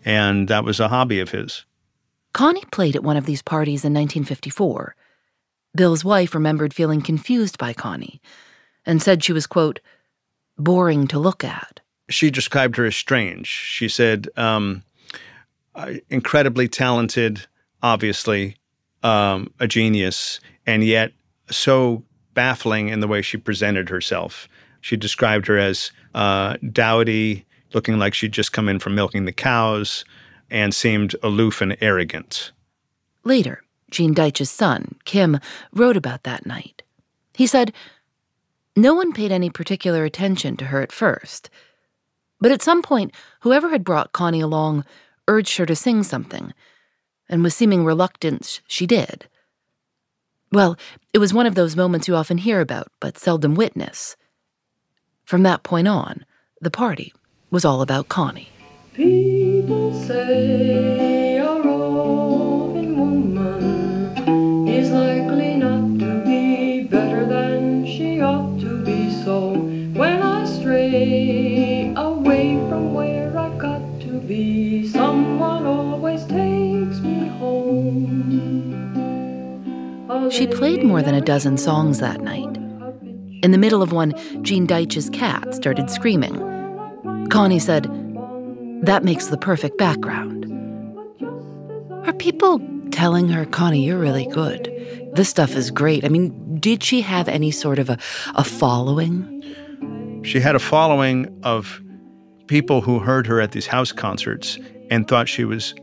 and 0.05 0.47
that 0.47 0.63
was 0.63 0.79
a 0.79 0.87
hobby 0.87 1.19
of 1.19 1.31
his. 1.31 1.65
Connie 2.33 2.63
played 2.71 2.95
at 2.95 3.03
one 3.03 3.17
of 3.17 3.25
these 3.25 3.41
parties 3.41 3.83
in 3.85 3.93
1954. 3.93 4.95
Bill's 5.75 6.05
wife 6.05 6.33
remembered 6.33 6.73
feeling 6.73 7.01
confused 7.01 7.57
by 7.57 7.73
Connie 7.73 8.21
and 8.85 9.01
said 9.01 9.23
she 9.23 9.33
was, 9.33 9.47
quote, 9.47 9.79
boring 10.57 11.07
to 11.07 11.19
look 11.19 11.43
at. 11.43 11.79
She 12.09 12.29
described 12.29 12.75
her 12.77 12.85
as 12.85 12.95
strange. 12.95 13.47
She 13.47 13.87
said, 13.87 14.27
um, 14.35 14.83
incredibly 16.09 16.67
talented, 16.67 17.47
obviously, 17.81 18.57
um, 19.01 19.51
a 19.59 19.67
genius, 19.67 20.39
and 20.65 20.83
yet 20.83 21.13
so 21.49 22.03
baffling 22.33 22.89
in 22.89 22.99
the 22.99 23.07
way 23.07 23.21
she 23.21 23.37
presented 23.37 23.89
herself. 23.89 24.47
She 24.81 24.97
described 24.97 25.47
her 25.47 25.57
as 25.57 25.91
uh, 26.13 26.57
dowdy, 26.71 27.45
looking 27.73 27.97
like 27.97 28.13
she'd 28.13 28.33
just 28.33 28.53
come 28.53 28.67
in 28.67 28.79
from 28.79 28.95
milking 28.95 29.25
the 29.25 29.31
cows, 29.31 30.05
and 30.49 30.73
seemed 30.73 31.15
aloof 31.23 31.61
and 31.61 31.77
arrogant. 31.81 32.51
Later, 33.23 33.63
Gene 33.89 34.13
Deitch's 34.13 34.51
son, 34.51 34.95
Kim, 35.05 35.39
wrote 35.71 35.97
about 35.97 36.23
that 36.23 36.45
night. 36.45 36.83
He 37.33 37.47
said, 37.47 37.73
No 38.75 38.93
one 38.93 39.13
paid 39.13 39.31
any 39.31 39.49
particular 39.49 40.03
attention 40.03 40.57
to 40.57 40.65
her 40.65 40.81
at 40.81 40.91
first. 40.91 41.49
But 42.39 42.51
at 42.51 42.61
some 42.61 42.81
point, 42.81 43.13
whoever 43.41 43.69
had 43.69 43.83
brought 43.83 44.11
Connie 44.11 44.41
along 44.41 44.83
urged 45.27 45.57
her 45.57 45.65
to 45.65 45.75
sing 45.75 46.03
something, 46.03 46.53
and 47.29 47.41
with 47.41 47.53
seeming 47.53 47.85
reluctance, 47.85 48.61
she 48.67 48.85
did. 48.85 49.27
Well, 50.53 50.77
it 51.13 51.17
was 51.17 51.33
one 51.33 51.47
of 51.47 51.55
those 51.55 51.75
moments 51.75 52.07
you 52.07 52.15
often 52.15 52.37
hear 52.37 52.61
about, 52.61 52.89
but 52.99 53.17
seldom 53.17 53.55
witness. 53.55 54.15
From 55.25 55.41
that 55.41 55.63
point 55.63 55.87
on, 55.87 56.25
the 56.61 56.69
party 56.69 57.11
was 57.49 57.65
all 57.65 57.81
about 57.81 58.07
Connie. 58.07 58.49
People 58.93 59.99
say 60.03 61.37
a 61.37 61.59
roving 61.59 62.22
played 80.83 80.89
more 80.89 81.01
than 81.01 81.15
a 81.15 81.21
dozen 81.21 81.57
songs 81.57 81.99
that 81.99 82.21
night. 82.21 82.57
In 83.41 83.51
the 83.51 83.57
middle 83.57 83.81
of 83.81 83.91
one, 83.91 84.13
Gene 84.43 84.67
Deitch's 84.67 85.09
cat 85.09 85.53
started 85.53 85.89
screaming. 85.89 86.35
Connie 87.29 87.59
said, 87.59 87.85
That 88.85 89.03
makes 89.03 89.27
the 89.27 89.37
perfect 89.37 89.77
background. 89.77 90.45
Are 92.05 92.13
people 92.13 92.61
telling 92.91 93.29
her, 93.29 93.45
Connie, 93.45 93.85
you're 93.85 93.99
really 93.99 94.27
good? 94.27 94.69
This 95.13 95.29
stuff 95.29 95.55
is 95.55 95.71
great. 95.71 96.03
I 96.05 96.09
mean, 96.09 96.59
did 96.59 96.83
she 96.83 97.01
have 97.01 97.27
any 97.27 97.51
sort 97.51 97.79
of 97.79 97.89
a, 97.89 97.97
a 98.35 98.43
following? 98.43 99.41
She 100.23 100.39
had 100.39 100.55
a 100.55 100.59
following 100.59 101.27
of 101.43 101.81
people 102.47 102.81
who 102.81 102.99
heard 102.99 103.25
her 103.27 103.39
at 103.39 103.51
these 103.51 103.67
house 103.67 103.91
concerts 103.91 104.59
and 104.89 105.07
thought 105.07 105.29
she 105.29 105.45
was 105.45 105.73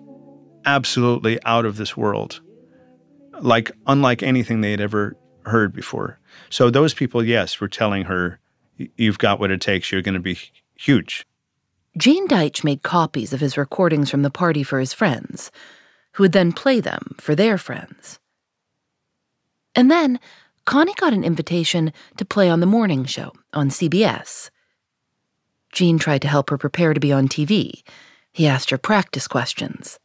absolutely 0.66 1.38
out 1.44 1.64
of 1.64 1.76
this 1.76 1.96
world, 1.96 2.40
like 3.42 3.70
unlike 3.86 4.22
anything 4.22 4.60
they 4.60 4.70
had 4.70 4.80
ever 4.80 5.16
heard 5.44 5.72
before. 5.72 6.18
So 6.50 6.70
those 6.70 6.94
people, 6.94 7.24
yes, 7.24 7.60
were 7.60 7.68
telling 7.68 8.04
her, 8.04 8.38
"You've 8.96 9.18
got 9.18 9.40
what 9.40 9.50
it 9.50 9.60
takes. 9.60 9.90
You're 9.90 10.02
going 10.02 10.14
to 10.14 10.20
be 10.20 10.38
huge." 10.76 11.26
Gene 11.96 12.28
Deitch 12.28 12.62
made 12.62 12.82
copies 12.82 13.32
of 13.32 13.40
his 13.40 13.56
recordings 13.56 14.10
from 14.10 14.22
the 14.22 14.30
party 14.30 14.62
for 14.62 14.78
his 14.78 14.92
friends, 14.92 15.50
who 16.12 16.24
would 16.24 16.32
then 16.32 16.52
play 16.52 16.80
them 16.80 17.16
for 17.18 17.34
their 17.34 17.58
friends. 17.58 18.18
And 19.74 19.90
then 19.90 20.20
Connie 20.66 20.94
got 20.94 21.12
an 21.12 21.24
invitation 21.24 21.92
to 22.16 22.24
play 22.24 22.48
on 22.48 22.60
the 22.60 22.66
morning 22.66 23.04
show 23.04 23.32
on 23.52 23.70
CBS. 23.70 24.50
Gene 25.72 25.98
tried 25.98 26.22
to 26.22 26.28
help 26.28 26.50
her 26.50 26.58
prepare 26.58 26.94
to 26.94 27.00
be 27.00 27.12
on 27.12 27.28
TV. 27.28 27.82
He 28.32 28.46
asked 28.46 28.70
her 28.70 28.78
practice 28.78 29.26
questions. 29.26 29.98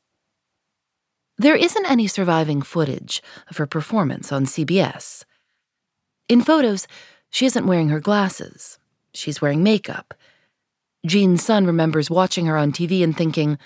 There 1.37 1.55
isn't 1.55 1.85
any 1.85 2.07
surviving 2.07 2.61
footage 2.61 3.21
of 3.49 3.57
her 3.57 3.65
performance 3.65 4.31
on 4.31 4.45
CBS. 4.45 5.25
In 6.29 6.41
photos, 6.41 6.87
she 7.29 7.45
isn't 7.45 7.67
wearing 7.67 7.89
her 7.89 7.99
glasses. 7.99 8.79
She's 9.13 9.41
wearing 9.41 9.61
makeup. 9.61 10.13
Gene's 11.05 11.43
son 11.43 11.65
remembers 11.65 12.09
watching 12.09 12.45
her 12.45 12.57
on 12.57 12.71
TV 12.71 13.03
and 13.03 13.15
thinking, 13.15 13.57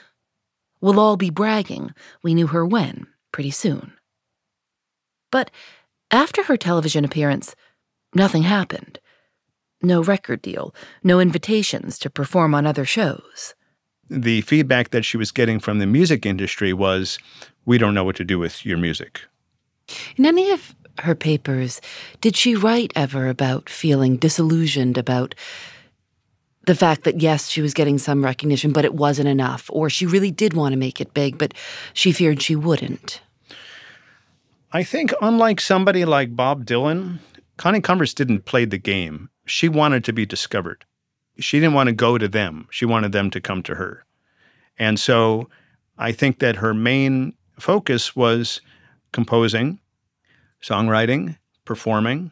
We'll 0.82 0.99
all 0.99 1.17
be 1.17 1.29
bragging. 1.29 1.93
We 2.23 2.34
knew 2.34 2.47
her 2.47 2.65
when, 2.65 3.08
pretty 3.32 3.51
soon. 3.51 3.93
But 5.32 5.51
after 6.10 6.43
her 6.43 6.58
television 6.58 7.05
appearance, 7.05 7.55
nothing 8.15 8.43
happened. 8.43 8.99
No 9.82 10.01
record 10.01 10.41
deal, 10.41 10.73
no 11.03 11.19
invitations 11.19 11.99
to 11.99 12.10
perform 12.10 12.55
on 12.55 12.65
other 12.65 12.86
shows. 12.86 13.53
The 14.10 14.41
feedback 14.41 14.89
that 14.89 15.05
she 15.05 15.17
was 15.17 15.32
getting 15.32 15.60
from 15.60 15.79
the 15.79 15.86
music 15.86 16.25
industry 16.25 16.73
was, 16.73 17.19
We 17.69 17.77
don't 17.77 17.93
know 17.93 18.03
what 18.03 18.15
to 18.15 18.25
do 18.25 18.39
with 18.39 18.65
your 18.65 18.79
music. 18.79 19.21
In 20.17 20.25
any 20.25 20.49
of 20.49 20.73
her 21.01 21.13
papers, 21.13 21.82
did 22.19 22.36
she 22.36 22.55
write 22.55 22.91
ever 22.95 23.29
about 23.29 23.69
feeling 23.69 24.17
disillusioned 24.17 24.97
about 24.97 25.36
the 26.65 26.73
fact 26.73 27.03
that, 27.03 27.21
yes, 27.21 27.47
she 27.47 27.62
was 27.62 27.75
getting 27.75 27.99
some 27.99 28.25
recognition, 28.25 28.71
but 28.71 28.86
it 28.86 28.95
wasn't 28.95 29.29
enough, 29.29 29.69
or 29.71 29.88
she 29.88 30.08
really 30.08 30.32
did 30.32 30.55
want 30.55 30.73
to 30.73 30.79
make 30.79 30.99
it 30.99 31.13
big, 31.13 31.38
but 31.38 31.53
she 31.93 32.12
feared 32.12 32.41
she 32.41 32.55
wouldn't? 32.55 33.21
I 34.71 34.82
think, 34.82 35.13
unlike 35.21 35.62
somebody 35.62 36.05
like 36.05 36.36
Bob 36.36 36.65
Dylan, 36.65 37.19
Connie 37.58 37.82
Converse 37.82 38.15
didn't 38.15 38.45
play 38.45 38.65
the 38.65 38.79
game. 38.79 39.29
She 39.45 39.69
wanted 39.69 40.03
to 40.05 40.12
be 40.12 40.25
discovered. 40.25 40.86
She 41.38 41.60
didn't 41.60 41.75
want 41.75 41.86
to 41.86 41.93
go 41.93 42.17
to 42.17 42.27
them, 42.27 42.67
she 42.71 42.86
wanted 42.86 43.12
them 43.12 43.29
to 43.29 43.39
come 43.39 43.62
to 43.62 43.75
her. 43.75 44.05
And 44.79 44.99
so 44.99 45.49
I 45.99 46.12
think 46.13 46.39
that 46.39 46.55
her 46.55 46.73
main 46.73 47.36
focus 47.60 48.15
was 48.15 48.62
composing, 49.12 49.80
songwriting, 50.62 51.38
performing, 51.65 52.32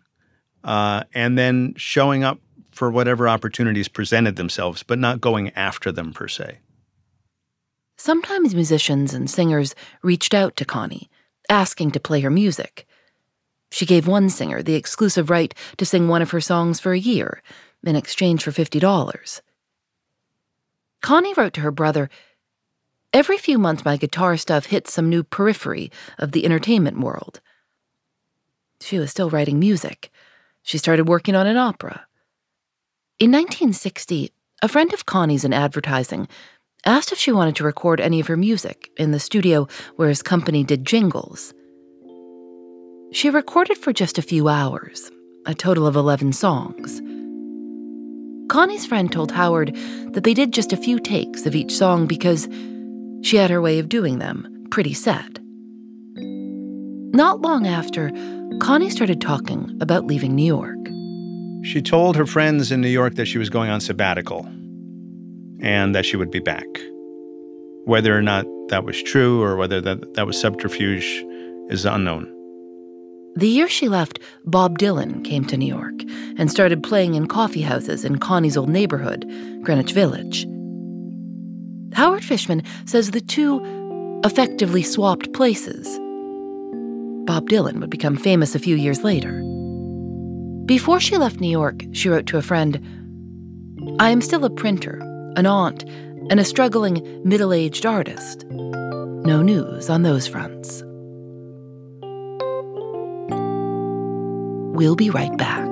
uh, 0.63 1.03
and 1.13 1.37
then 1.37 1.73
showing 1.77 2.23
up 2.23 2.39
for 2.71 2.91
whatever 2.91 3.27
opportunities 3.27 3.87
presented 3.87 4.35
themselves, 4.35 4.83
but 4.83 4.99
not 4.99 5.21
going 5.21 5.49
after 5.55 5.91
them 5.91 6.13
per 6.13 6.27
se. 6.27 6.59
Sometimes 7.97 8.53
musicians 8.53 9.13
and 9.13 9.29
singers 9.29 9.73
reached 10.03 10.33
out 10.33 10.55
to 10.57 10.65
Connie 10.65 11.09
asking 11.49 11.91
to 11.91 11.99
play 11.99 12.21
her 12.21 12.29
music. 12.29 12.85
She 13.71 13.85
gave 13.85 14.07
one 14.07 14.29
singer 14.29 14.61
the 14.61 14.75
exclusive 14.75 15.29
right 15.29 15.53
to 15.77 15.85
sing 15.85 16.07
one 16.07 16.21
of 16.21 16.31
her 16.31 16.41
songs 16.41 16.79
for 16.79 16.93
a 16.93 16.99
year 16.99 17.41
in 17.83 17.95
exchange 17.95 18.43
for 18.43 18.51
$50. 18.51 19.41
Connie 21.01 21.33
wrote 21.35 21.53
to 21.53 21.61
her 21.61 21.71
brother 21.71 22.09
Every 23.17 23.39
few 23.39 23.57
months, 23.57 23.83
my 23.83 23.97
guitar 23.97 24.37
stuff 24.37 24.67
hits 24.67 24.93
some 24.93 25.09
new 25.09 25.23
periphery 25.23 25.91
of 26.19 26.33
the 26.33 26.45
entertainment 26.45 26.99
world. 26.99 27.41
She 28.79 28.99
was 28.99 29.09
still 29.09 29.31
writing 29.31 29.57
music. 29.57 30.11
She 30.61 30.77
started 30.77 31.07
working 31.07 31.33
on 31.33 31.47
an 31.47 31.57
opera. 31.57 32.05
In 33.17 33.31
1960, 33.31 34.31
a 34.61 34.67
friend 34.67 34.93
of 34.93 35.07
Connie's 35.07 35.43
in 35.43 35.51
advertising 35.51 36.27
asked 36.85 37.11
if 37.11 37.17
she 37.17 37.31
wanted 37.31 37.55
to 37.55 37.63
record 37.63 37.99
any 37.99 38.19
of 38.19 38.27
her 38.27 38.37
music 38.37 38.91
in 38.97 39.09
the 39.09 39.19
studio 39.19 39.67
where 39.95 40.09
his 40.09 40.21
company 40.21 40.63
did 40.63 40.85
jingles. 40.85 41.55
She 43.11 43.31
recorded 43.31 43.79
for 43.79 43.93
just 43.93 44.19
a 44.19 44.29
few 44.31 44.47
hours, 44.47 45.09
a 45.47 45.55
total 45.55 45.87
of 45.87 45.95
11 45.95 46.33
songs. 46.33 47.01
Connie's 48.47 48.85
friend 48.85 49.11
told 49.11 49.31
Howard 49.31 49.75
that 50.11 50.23
they 50.23 50.35
did 50.35 50.53
just 50.53 50.71
a 50.71 50.77
few 50.77 50.99
takes 50.99 51.47
of 51.47 51.55
each 51.55 51.71
song 51.71 52.05
because 52.05 52.47
she 53.21 53.37
had 53.37 53.49
her 53.49 53.61
way 53.61 53.79
of 53.79 53.89
doing 53.89 54.19
them, 54.19 54.67
pretty 54.71 54.93
set. 54.93 55.39
Not 57.13 57.41
long 57.41 57.65
after, 57.65 58.11
Connie 58.59 58.89
started 58.89 59.21
talking 59.21 59.75
about 59.81 60.05
leaving 60.05 60.35
New 60.35 60.45
York. 60.45 60.77
She 61.65 61.81
told 61.81 62.15
her 62.15 62.25
friends 62.25 62.71
in 62.71 62.81
New 62.81 62.87
York 62.89 63.15
that 63.15 63.25
she 63.25 63.37
was 63.37 63.49
going 63.49 63.69
on 63.69 63.81
sabbatical 63.81 64.45
and 65.61 65.95
that 65.95 66.05
she 66.05 66.17
would 66.17 66.31
be 66.31 66.39
back. 66.39 66.67
Whether 67.85 68.15
or 68.15 68.21
not 68.21 68.45
that 68.69 68.83
was 68.83 69.01
true 69.01 69.41
or 69.41 69.55
whether 69.55 69.81
that, 69.81 70.13
that 70.13 70.27
was 70.27 70.39
subterfuge 70.39 71.23
is 71.69 71.85
unknown. 71.85 72.33
The 73.35 73.47
year 73.47 73.67
she 73.67 73.87
left, 73.87 74.19
Bob 74.45 74.79
Dylan 74.79 75.23
came 75.23 75.45
to 75.45 75.57
New 75.57 75.67
York 75.67 75.93
and 76.37 76.49
started 76.49 76.83
playing 76.83 77.15
in 77.15 77.27
coffee 77.27 77.61
houses 77.61 78.03
in 78.03 78.19
Connie's 78.19 78.57
old 78.57 78.69
neighborhood, 78.69 79.25
Greenwich 79.61 79.91
Village. 79.91 80.45
Howard 81.93 82.23
Fishman 82.23 82.63
says 82.85 83.11
the 83.11 83.21
two 83.21 83.61
effectively 84.23 84.83
swapped 84.83 85.33
places. 85.33 85.87
Bob 87.25 87.49
Dylan 87.49 87.79
would 87.79 87.89
become 87.89 88.17
famous 88.17 88.55
a 88.55 88.59
few 88.59 88.75
years 88.75 89.03
later. 89.03 89.41
Before 90.65 90.99
she 90.99 91.17
left 91.17 91.39
New 91.39 91.49
York, 91.49 91.83
she 91.93 92.09
wrote 92.09 92.25
to 92.27 92.37
a 92.37 92.41
friend 92.41 92.81
I 93.99 94.09
am 94.09 94.21
still 94.21 94.43
a 94.43 94.49
printer 94.49 95.01
an 95.37 95.45
aunt, 95.45 95.83
and 96.29 96.39
a 96.39 96.43
struggling 96.43 97.21
middle 97.23 97.53
aged 97.53 97.85
artist. 97.85 98.43
No 98.49 99.43
news 99.43 99.87
on 99.87 100.01
those 100.01 100.27
fronts. 100.27 100.81
We'll 104.75 104.95
be 104.95 105.11
right 105.11 105.35
back. 105.37 105.66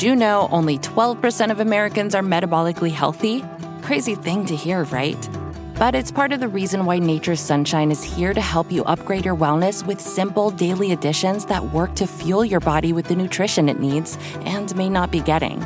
Did 0.00 0.06
you 0.06 0.16
know 0.16 0.48
only 0.50 0.78
12% 0.78 1.50
of 1.50 1.60
Americans 1.60 2.14
are 2.14 2.22
metabolically 2.22 2.90
healthy? 2.90 3.44
Crazy 3.82 4.14
thing 4.14 4.46
to 4.46 4.56
hear, 4.56 4.84
right? 4.84 5.28
But 5.74 5.94
it's 5.94 6.10
part 6.10 6.32
of 6.32 6.40
the 6.40 6.48
reason 6.48 6.86
why 6.86 6.98
Nature's 6.98 7.38
Sunshine 7.38 7.90
is 7.90 8.02
here 8.02 8.32
to 8.32 8.40
help 8.40 8.72
you 8.72 8.82
upgrade 8.84 9.26
your 9.26 9.36
wellness 9.36 9.86
with 9.86 10.00
simple 10.00 10.52
daily 10.52 10.92
additions 10.92 11.44
that 11.44 11.62
work 11.62 11.94
to 11.96 12.06
fuel 12.06 12.46
your 12.46 12.60
body 12.60 12.94
with 12.94 13.08
the 13.08 13.14
nutrition 13.14 13.68
it 13.68 13.78
needs 13.78 14.16
and 14.46 14.74
may 14.74 14.88
not 14.88 15.10
be 15.10 15.20
getting. 15.20 15.60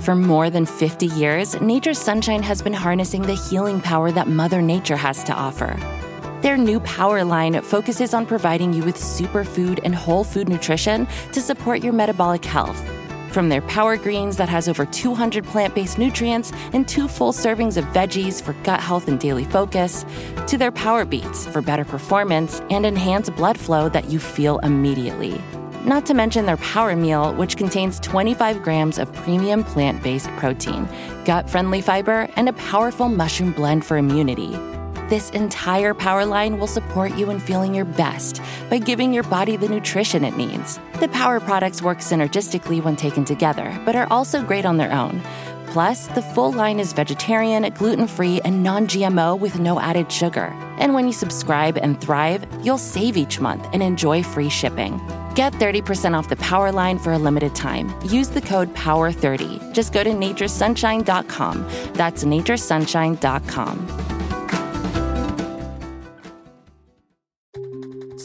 For 0.00 0.16
more 0.16 0.48
than 0.48 0.64
50 0.64 1.08
years, 1.08 1.60
Nature's 1.60 1.98
Sunshine 1.98 2.42
has 2.44 2.62
been 2.62 2.72
harnessing 2.72 3.20
the 3.20 3.34
healing 3.34 3.82
power 3.82 4.10
that 4.10 4.26
Mother 4.26 4.62
Nature 4.62 4.96
has 4.96 5.22
to 5.24 5.34
offer. 5.34 5.78
Their 6.40 6.56
new 6.56 6.80
power 6.80 7.24
line 7.24 7.60
focuses 7.60 8.14
on 8.14 8.24
providing 8.24 8.72
you 8.72 8.84
with 8.84 8.96
superfood 8.96 9.80
and 9.84 9.94
whole 9.94 10.24
food 10.24 10.48
nutrition 10.48 11.06
to 11.32 11.42
support 11.42 11.84
your 11.84 11.92
metabolic 11.92 12.42
health 12.42 12.82
from 13.36 13.50
their 13.50 13.60
Power 13.60 13.98
Greens 13.98 14.38
that 14.38 14.48
has 14.48 14.66
over 14.66 14.86
200 14.86 15.44
plant 15.44 15.74
based 15.74 15.98
nutrients 15.98 16.52
and 16.72 16.88
two 16.88 17.06
full 17.06 17.34
servings 17.34 17.76
of 17.76 17.84
veggies 17.92 18.40
for 18.40 18.54
gut 18.62 18.80
health 18.80 19.08
and 19.08 19.20
daily 19.20 19.44
focus, 19.44 20.06
to 20.46 20.56
their 20.56 20.72
Power 20.72 21.04
Beets 21.04 21.46
for 21.46 21.60
better 21.60 21.84
performance 21.84 22.62
and 22.70 22.86
enhanced 22.86 23.36
blood 23.36 23.58
flow 23.58 23.90
that 23.90 24.08
you 24.08 24.18
feel 24.18 24.58
immediately. 24.60 25.38
Not 25.84 26.06
to 26.06 26.14
mention 26.14 26.46
their 26.46 26.56
Power 26.56 26.96
Meal, 26.96 27.34
which 27.34 27.58
contains 27.58 28.00
25 28.00 28.62
grams 28.62 28.98
of 28.98 29.12
premium 29.12 29.64
plant 29.64 30.02
based 30.02 30.28
protein, 30.38 30.88
gut 31.26 31.50
friendly 31.50 31.82
fiber, 31.82 32.30
and 32.36 32.48
a 32.48 32.54
powerful 32.54 33.10
mushroom 33.10 33.52
blend 33.52 33.84
for 33.84 33.98
immunity. 33.98 34.56
This 35.08 35.30
entire 35.30 35.94
power 35.94 36.26
line 36.26 36.58
will 36.58 36.66
support 36.66 37.16
you 37.16 37.30
in 37.30 37.38
feeling 37.38 37.72
your 37.72 37.84
best 37.84 38.42
by 38.68 38.78
giving 38.78 39.12
your 39.12 39.22
body 39.22 39.56
the 39.56 39.68
nutrition 39.68 40.24
it 40.24 40.36
needs. 40.36 40.80
The 40.98 41.06
power 41.08 41.38
products 41.38 41.80
work 41.80 41.98
synergistically 41.98 42.82
when 42.82 42.96
taken 42.96 43.24
together, 43.24 43.78
but 43.84 43.94
are 43.94 44.08
also 44.10 44.42
great 44.42 44.66
on 44.66 44.78
their 44.78 44.92
own. 44.92 45.22
Plus, 45.68 46.08
the 46.08 46.22
full 46.22 46.52
line 46.52 46.80
is 46.80 46.92
vegetarian, 46.92 47.72
gluten 47.74 48.08
free, 48.08 48.40
and 48.40 48.64
non 48.64 48.88
GMO 48.88 49.38
with 49.38 49.60
no 49.60 49.78
added 49.78 50.10
sugar. 50.10 50.46
And 50.78 50.92
when 50.92 51.06
you 51.06 51.12
subscribe 51.12 51.78
and 51.78 52.00
thrive, 52.00 52.44
you'll 52.64 52.76
save 52.76 53.16
each 53.16 53.38
month 53.38 53.68
and 53.72 53.84
enjoy 53.84 54.24
free 54.24 54.48
shipping. 54.48 55.00
Get 55.36 55.52
30% 55.52 56.18
off 56.18 56.28
the 56.28 56.36
Power 56.36 56.72
line 56.72 56.98
for 56.98 57.12
a 57.12 57.18
limited 57.18 57.54
time. 57.54 57.94
Use 58.06 58.28
the 58.28 58.40
code 58.40 58.74
POWER30. 58.74 59.72
Just 59.72 59.92
go 59.92 60.02
to 60.02 60.10
naturesunshine.com. 60.10 61.68
That's 61.92 62.24
naturesunshine.com. 62.24 64.15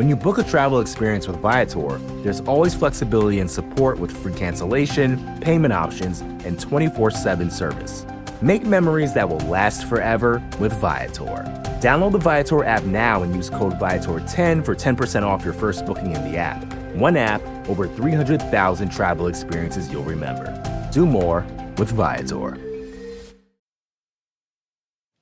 When 0.00 0.08
you 0.08 0.16
book 0.16 0.38
a 0.38 0.42
travel 0.42 0.80
experience 0.80 1.28
with 1.28 1.36
Viator, 1.40 1.98
there's 2.22 2.40
always 2.40 2.74
flexibility 2.74 3.38
and 3.38 3.50
support 3.50 3.98
with 3.98 4.10
free 4.10 4.32
cancellation, 4.32 5.38
payment 5.42 5.74
options, 5.74 6.22
and 6.22 6.58
24 6.58 7.10
7 7.10 7.50
service. 7.50 8.06
Make 8.40 8.64
memories 8.64 9.12
that 9.12 9.28
will 9.28 9.40
last 9.40 9.86
forever 9.86 10.42
with 10.58 10.72
Viator. 10.80 11.44
Download 11.82 12.12
the 12.12 12.18
Viator 12.18 12.64
app 12.64 12.82
now 12.84 13.22
and 13.22 13.36
use 13.36 13.50
code 13.50 13.74
Viator10 13.74 14.64
for 14.64 14.74
10% 14.74 15.22
off 15.22 15.44
your 15.44 15.52
first 15.52 15.84
booking 15.84 16.12
in 16.16 16.32
the 16.32 16.38
app. 16.38 16.64
One 16.94 17.18
app, 17.18 17.42
over 17.68 17.86
300,000 17.86 18.90
travel 18.90 19.26
experiences 19.26 19.92
you'll 19.92 20.02
remember. 20.04 20.46
Do 20.90 21.04
more 21.04 21.44
with 21.76 21.90
Viator. 21.90 22.54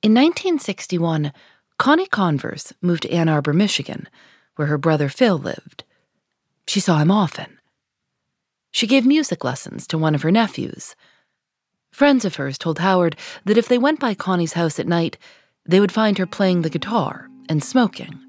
In 0.01 0.13
1961, 0.13 1.33
Connie 1.77 2.07
Converse 2.07 2.71
moved 2.81 3.01
to 3.01 3.11
Ann 3.11 3.27
Arbor, 3.27 3.51
Michigan 3.51 4.07
where 4.59 4.67
her 4.67 4.77
brother 4.77 5.07
Phil 5.07 5.37
lived. 5.37 5.85
She 6.67 6.81
saw 6.81 6.97
him 6.97 7.09
often. 7.09 7.57
She 8.71 8.87
gave 8.87 9.05
music 9.05 9.45
lessons 9.45 9.87
to 9.87 9.97
one 9.97 10.13
of 10.13 10.21
her 10.21 10.31
nephews. 10.31 10.97
Friends 11.93 12.25
of 12.25 12.35
hers 12.35 12.57
told 12.57 12.79
Howard 12.79 13.15
that 13.45 13.57
if 13.57 13.69
they 13.69 13.77
went 13.77 14.01
by 14.01 14.13
Connie's 14.13 14.51
house 14.59 14.77
at 14.77 14.85
night, 14.85 15.17
they 15.65 15.79
would 15.79 15.93
find 15.93 16.17
her 16.17 16.25
playing 16.25 16.63
the 16.63 16.69
guitar 16.69 17.29
and 17.47 17.63
smoking. 17.63 18.19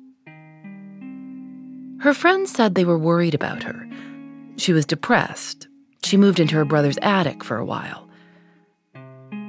Her 1.99 2.15
friends 2.15 2.53
said 2.53 2.77
they 2.77 2.85
were 2.85 2.97
worried 2.97 3.35
about 3.35 3.65
her. 3.65 3.91
She 4.57 4.73
was 4.73 4.87
depressed. 4.87 5.67
She 6.05 6.17
moved 6.17 6.39
into 6.39 6.55
her 6.55 6.65
brother's 6.65 6.99
attic 7.03 7.43
for 7.43 7.57
a 7.57 7.65
while. 7.65 8.09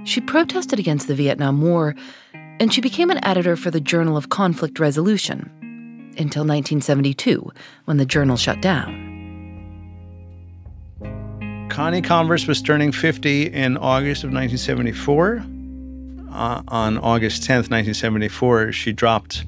She 0.04 0.20
protested 0.20 0.80
against 0.80 1.08
the 1.08 1.14
Vietnam 1.14 1.62
War, 1.62 1.94
and 2.34 2.74
she 2.74 2.82
became 2.82 3.12
an 3.12 3.24
editor 3.24 3.56
for 3.56 3.70
the 3.70 3.80
Journal 3.80 4.18
of 4.18 4.30
Conflict 4.30 4.80
Resolution, 4.80 5.62
until 6.18 6.44
1972, 6.44 7.52
when 7.86 7.98
the 7.98 8.06
journal 8.06 8.38
shut 8.38 8.62
down. 8.62 9.12
Connie 11.70 12.02
Converse 12.02 12.48
was 12.48 12.62
turning 12.62 12.92
50 12.92 13.48
in 13.48 13.78
August 13.78 14.24
of 14.26 14.32
1974. 14.32 15.46
Uh, 16.30 16.62
on 16.68 16.98
August 16.98 17.44
10th, 17.44 17.72
1974, 17.72 18.74
she 18.74 18.92
dropped 18.92 19.46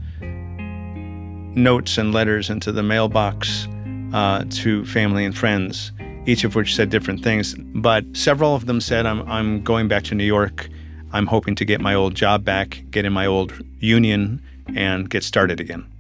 notes 1.55 1.97
and 1.97 2.13
letters 2.13 2.49
into 2.49 2.71
the 2.71 2.81
mailbox 2.81 3.67
uh, 4.13 4.45
to 4.49 4.85
family 4.85 5.25
and 5.25 5.37
friends, 5.37 5.91
each 6.25 6.43
of 6.43 6.55
which 6.55 6.75
said 6.75 6.89
different 6.89 7.23
things. 7.23 7.55
But 7.75 8.05
several 8.13 8.55
of 8.55 8.67
them 8.67 8.79
said, 8.79 9.05
I'm, 9.05 9.29
I'm 9.29 9.61
going 9.61 9.87
back 9.87 10.03
to 10.03 10.15
New 10.15 10.23
York. 10.23 10.69
I'm 11.11 11.27
hoping 11.27 11.55
to 11.55 11.65
get 11.65 11.81
my 11.81 11.93
old 11.93 12.15
job 12.15 12.43
back, 12.43 12.83
get 12.89 13.05
in 13.05 13.13
my 13.13 13.25
old 13.25 13.53
union, 13.79 14.41
and 14.75 15.09
get 15.09 15.23
started 15.23 15.59
again. 15.59 15.92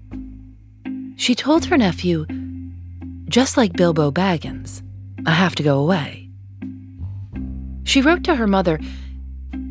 She 1.15 1.35
told 1.35 1.65
her 1.65 1.77
nephew, 1.77 2.25
just 3.29 3.57
like 3.57 3.73
Bilbo 3.73 4.11
Baggins, 4.11 4.81
I 5.25 5.31
have 5.31 5.55
to 5.55 5.63
go 5.63 5.79
away. 5.79 6.29
She 7.83 8.01
wrote 8.01 8.23
to 8.25 8.35
her 8.35 8.47
mother, 8.47 8.79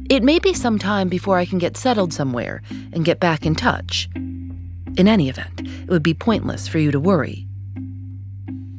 It 0.08 0.22
may 0.22 0.38
be 0.38 0.54
some 0.54 0.78
time 0.78 1.08
before 1.08 1.38
I 1.38 1.44
can 1.44 1.58
get 1.58 1.76
settled 1.76 2.12
somewhere 2.12 2.62
and 2.92 3.04
get 3.04 3.20
back 3.20 3.44
in 3.44 3.54
touch. 3.54 4.08
In 4.14 5.08
any 5.08 5.28
event, 5.28 5.60
it 5.60 5.88
would 5.88 6.02
be 6.02 6.14
pointless 6.14 6.68
for 6.68 6.78
you 6.78 6.90
to 6.90 7.00
worry. 7.00 7.46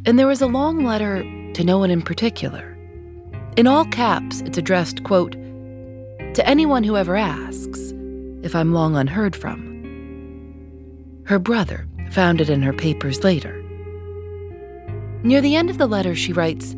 And 0.05 0.17
there 0.19 0.27
was 0.27 0.41
a 0.41 0.47
long 0.47 0.83
letter 0.85 1.23
to 1.53 1.63
no 1.63 1.77
one 1.77 1.91
in 1.91 2.01
particular. 2.01 2.77
In 3.55 3.67
all 3.67 3.85
caps, 3.85 4.41
it's 4.41 4.57
addressed, 4.57 5.03
quote, 5.03 5.33
to 5.33 6.47
anyone 6.47 6.83
who 6.83 6.97
ever 6.97 7.15
asks 7.15 7.93
if 8.43 8.55
I'm 8.55 8.73
long 8.73 8.95
unheard 8.95 9.35
from. 9.35 9.71
Her 11.25 11.39
brother, 11.39 11.87
found 12.13 12.39
it 12.39 12.49
in 12.49 12.61
her 12.61 12.73
papers 12.73 13.23
later. 13.23 13.59
Near 15.23 15.41
the 15.41 15.55
end 15.55 15.69
of 15.69 15.77
the 15.77 15.87
letter, 15.87 16.15
she 16.15 16.33
writes 16.33 16.75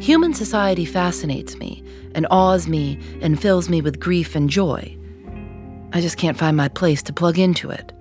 Human 0.00 0.34
society 0.34 0.84
fascinates 0.84 1.56
me 1.56 1.82
and 2.14 2.26
awes 2.30 2.66
me 2.66 2.98
and 3.22 3.40
fills 3.40 3.68
me 3.68 3.80
with 3.80 4.00
grief 4.00 4.34
and 4.34 4.50
joy. 4.50 4.96
I 5.92 6.00
just 6.00 6.18
can't 6.18 6.36
find 6.36 6.56
my 6.56 6.68
place 6.68 7.02
to 7.04 7.12
plug 7.12 7.38
into 7.38 7.70
it. 7.70 7.92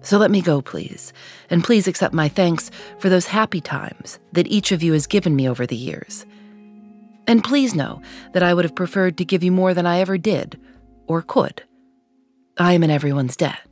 So 0.00 0.16
let 0.16 0.30
me 0.30 0.40
go, 0.40 0.62
please, 0.62 1.12
and 1.50 1.62
please 1.62 1.86
accept 1.86 2.14
my 2.14 2.28
thanks 2.28 2.70
for 2.98 3.08
those 3.08 3.26
happy 3.26 3.60
times 3.60 4.18
that 4.32 4.46
each 4.46 4.72
of 4.72 4.82
you 4.82 4.92
has 4.92 5.06
given 5.06 5.36
me 5.36 5.48
over 5.48 5.66
the 5.66 5.76
years. 5.76 6.24
And 7.26 7.44
please 7.44 7.74
know 7.74 8.00
that 8.32 8.42
I 8.42 8.54
would 8.54 8.64
have 8.64 8.74
preferred 8.74 9.18
to 9.18 9.24
give 9.24 9.42
you 9.42 9.52
more 9.52 9.74
than 9.74 9.86
I 9.86 10.00
ever 10.00 10.16
did 10.16 10.58
or 11.06 11.20
could. 11.20 11.62
I 12.56 12.72
am 12.72 12.82
in 12.82 12.90
everyone's 12.90 13.36
debt. 13.36 13.67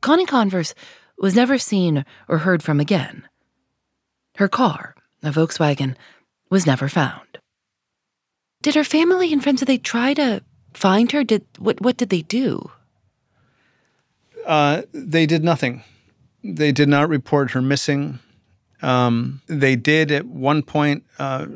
Connie 0.00 0.26
Converse 0.26 0.74
was 1.18 1.34
never 1.34 1.58
seen 1.58 2.04
or 2.28 2.38
heard 2.38 2.62
from 2.62 2.80
again. 2.80 3.28
Her 4.36 4.48
car, 4.48 4.94
a 5.22 5.30
Volkswagen, 5.30 5.96
was 6.50 6.66
never 6.66 6.88
found. 6.88 7.38
Did 8.62 8.74
her 8.74 8.84
family 8.84 9.32
and 9.32 9.42
friends 9.42 9.60
did 9.60 9.68
they 9.68 9.78
try 9.78 10.14
to 10.14 10.42
find 10.74 11.10
her? 11.12 11.24
Did 11.24 11.44
what 11.58 11.80
what 11.80 11.96
did 11.96 12.10
they 12.10 12.22
do? 12.22 12.70
Uh, 14.46 14.82
they 14.92 15.26
did 15.26 15.44
nothing. 15.44 15.82
They 16.42 16.72
did 16.72 16.88
not 16.88 17.08
report 17.08 17.50
her 17.50 17.62
missing. 17.62 18.18
Um, 18.80 19.42
they 19.46 19.76
did 19.76 20.10
at 20.10 20.24
one 20.26 20.62
point 20.62 21.04
uh, 21.18 21.46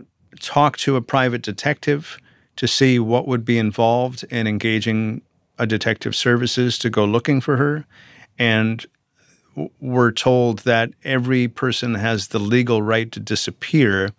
talk 0.40 0.76
to 0.78 0.96
a 0.96 1.00
private 1.00 1.42
detective 1.42 2.18
to 2.56 2.68
see 2.68 2.98
what 2.98 3.26
would 3.26 3.44
be 3.44 3.58
involved 3.58 4.24
in 4.24 4.46
engaging 4.46 5.22
a 5.58 5.66
detective 5.66 6.14
services 6.14 6.78
to 6.78 6.90
go 6.90 7.04
looking 7.04 7.40
for 7.40 7.56
her 7.56 7.86
and 8.42 8.84
we're 9.78 10.10
told 10.10 10.60
that 10.60 10.90
every 11.04 11.46
person 11.46 11.94
has 11.94 12.28
the 12.28 12.40
legal 12.40 12.82
right 12.82 13.12
to 13.12 13.20
disappear, 13.20 14.10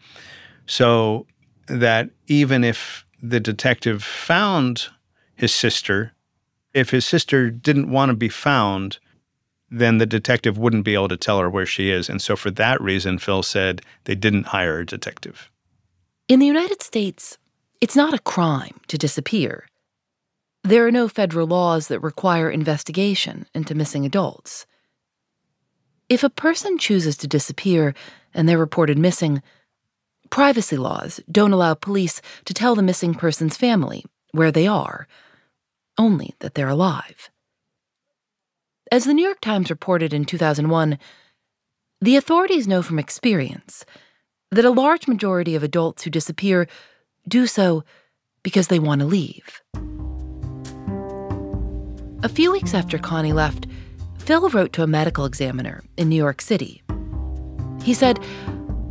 so 0.66 1.28
that 1.68 2.10
even 2.28 2.64
if 2.64 3.06
the 3.22 3.42
detective 3.42 4.02
found 4.02 4.88
his 5.36 5.54
sister, 5.54 6.14
if 6.74 6.92
his 6.92 7.06
sister 7.06 7.50
didn't 7.50 7.92
want 7.92 8.12
to 8.12 8.16
be 8.16 8.30
found, 8.30 8.98
then 9.70 9.98
the 9.98 10.06
detective 10.06 10.58
wouldn't 10.58 10.86
be 10.86 10.94
able 10.94 11.10
to 11.10 11.18
tell 11.18 11.40
her 11.40 11.50
where 11.50 11.66
she 11.66 11.90
is. 11.90 12.08
And 12.08 12.22
so, 12.22 12.38
for 12.38 12.52
that 12.52 12.80
reason, 12.80 13.18
Phil 13.18 13.44
said 13.44 13.82
they 14.06 14.16
didn't 14.16 14.46
hire 14.46 14.80
a 14.80 14.86
detective. 14.86 15.50
In 16.30 16.40
the 16.40 16.46
United 16.46 16.82
States, 16.82 17.38
it's 17.82 17.98
not 17.98 18.14
a 18.14 18.20
crime 18.20 18.80
to 18.88 18.98
disappear. 18.98 19.66
There 20.66 20.88
are 20.88 20.92
no 20.92 21.10
federal 21.10 21.48
laws 21.48 21.90
that 21.90 22.00
require 22.00 22.50
investigation 22.50 23.48
into 23.54 23.76
missing 23.76 24.06
adults. 24.06 24.66
If 26.08 26.24
a 26.24 26.30
person 26.30 26.78
chooses 26.78 27.18
to 27.18 27.28
disappear 27.28 27.94
and 28.34 28.48
they're 28.48 28.58
reported 28.58 28.98
missing, 28.98 29.42
privacy 30.30 30.78
laws 30.78 31.20
don't 31.30 31.52
allow 31.52 31.74
police 31.74 32.22
to 32.46 32.54
tell 32.54 32.76
the 32.76 32.82
missing 32.82 33.14
person's 33.14 33.58
family 33.58 34.06
where 34.32 34.54
they 34.54 34.66
are, 34.66 35.06
only 35.98 36.34
that 36.40 36.56
they're 36.56 36.70
alive. 36.70 37.30
As 38.90 39.04
the 39.04 39.14
New 39.14 39.26
York 39.26 39.42
Times 39.42 39.70
reported 39.70 40.14
in 40.14 40.24
2001, 40.24 40.98
The 42.00 42.16
authorities 42.16 42.70
know 42.70 42.82
from 42.82 43.00
experience 43.00 43.86
that 44.52 44.66
a 44.66 44.72
large 44.72 45.10
majority 45.10 45.56
of 45.56 45.64
adults 45.64 46.04
who 46.04 46.10
disappear 46.10 46.68
do 47.28 47.48
so 47.48 47.84
because 48.44 48.70
they 48.70 48.80
want 48.80 49.00
to 49.00 49.08
leave. 49.08 49.62
A 52.24 52.30
few 52.30 52.54
weeks 52.54 52.74
after 52.74 52.98
Connie 52.98 53.34
left, 53.34 53.68
Phil 54.18 54.50
wrote 54.50 54.72
to 54.74 54.82
a 54.82 54.88
medical 54.88 55.26
examiner 55.26 55.84
in 55.98 56.08
New 56.08 56.16
York 56.16 56.40
City. 56.40 56.82
He 57.84 57.94
said, 57.94 58.18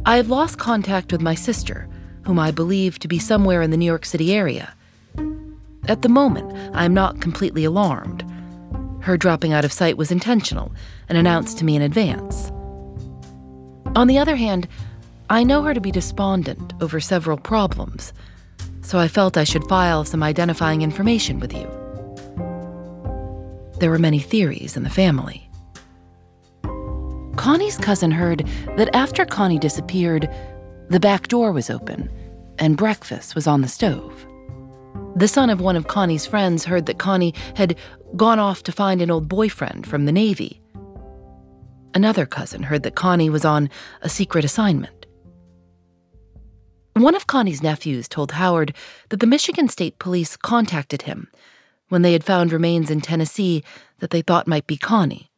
I 0.05 0.18
have 0.18 0.28
lost 0.28 0.59
contact 0.59 1.11
with 1.12 1.22
my 1.22 1.35
sister, 1.35 1.89
whom 2.26 2.39
I 2.39 2.51
believe 2.51 2.99
to 2.99 3.09
be 3.09 3.18
somewhere 3.18 3.62
in 3.62 3.70
the 3.70 3.78
New 3.78 3.87
York 3.87 4.05
City 4.05 4.35
area. 4.35 4.74
At 5.89 6.03
the 6.03 6.11
moment, 6.11 6.53
I 6.76 6.85
am 6.85 6.93
not 6.93 7.22
completely 7.22 7.64
alarmed. 7.64 8.22
Her 9.01 9.16
dropping 9.16 9.55
out 9.55 9.64
of 9.64 9.72
sight 9.72 9.97
was 9.97 10.11
intentional 10.11 10.70
and 11.09 11.16
announced 11.16 11.57
to 11.59 11.64
me 11.64 11.74
in 11.74 11.80
advance. 11.80 12.51
On 13.97 14.09
the 14.09 14.18
other 14.18 14.37
hand, 14.37 14.68
I 15.30 15.43
know 15.43 15.62
her 15.62 15.72
to 15.72 15.80
be 15.80 15.91
despondent 15.91 16.74
over 16.83 17.01
several 17.01 17.39
problems, 17.39 18.12
so 18.83 18.99
I 18.99 19.09
felt 19.09 19.39
I 19.39 19.45
should 19.45 19.66
file 19.68 20.05
some 20.05 20.22
identifying 20.22 20.83
information 20.83 21.41
with 21.41 21.55
you. 21.55 21.82
There 23.83 23.91
were 23.91 23.99
many 23.99 24.20
theories 24.20 24.76
in 24.76 24.85
the 24.85 24.91
family. 24.91 25.51
Connie's 27.35 27.76
cousin 27.76 28.12
heard 28.12 28.47
that 28.76 28.95
after 28.95 29.24
Connie 29.24 29.59
disappeared, 29.59 30.33
the 30.89 31.01
back 31.01 31.26
door 31.26 31.51
was 31.51 31.68
open 31.68 32.09
and 32.61 32.76
breakfast 32.76 33.35
was 33.35 33.49
on 33.49 33.61
the 33.61 33.66
stove. 33.66 34.24
The 35.16 35.26
son 35.26 35.51
of 35.51 35.61
one 35.61 35.74
of 35.74 35.89
Connie's 35.89 36.26
friends 36.26 36.64
heard 36.64 36.87
that 36.87 37.01
Connie 37.01 37.35
had 37.57 37.76
gone 38.14 38.39
off 38.39 38.62
to 38.62 38.70
find 38.70 39.03
an 39.03 39.11
old 39.11 39.28
boyfriend 39.28 39.85
from 39.89 40.05
the 40.05 40.12
Navy. 40.12 40.62
Another 41.93 42.24
cousin 42.24 42.62
heard 42.62 42.85
that 42.85 42.95
Connie 42.95 43.30
was 43.30 43.45
on 43.45 43.68
a 44.01 44.09
secret 44.09 44.45
assignment. 44.45 45.07
One 46.95 47.16
of 47.16 47.26
Connie's 47.26 47.64
nephews 47.64 48.07
told 48.07 48.30
Howard 48.30 48.76
that 49.09 49.18
the 49.18 49.26
Michigan 49.26 49.68
State 49.68 49.99
Police 49.99 50.37
contacted 50.37 51.03
him 51.03 51.26
when 51.93 52.03
they 52.03 52.14
had 52.14 52.24
found 52.24 52.53
remains 52.53 52.90
in 52.90 53.03
Tennessee 53.03 53.62
that 53.99 54.09
they 54.11 54.22
thought 54.22 54.49
might 54.49 54.66
be 54.66 54.78
Connie. 54.78 55.30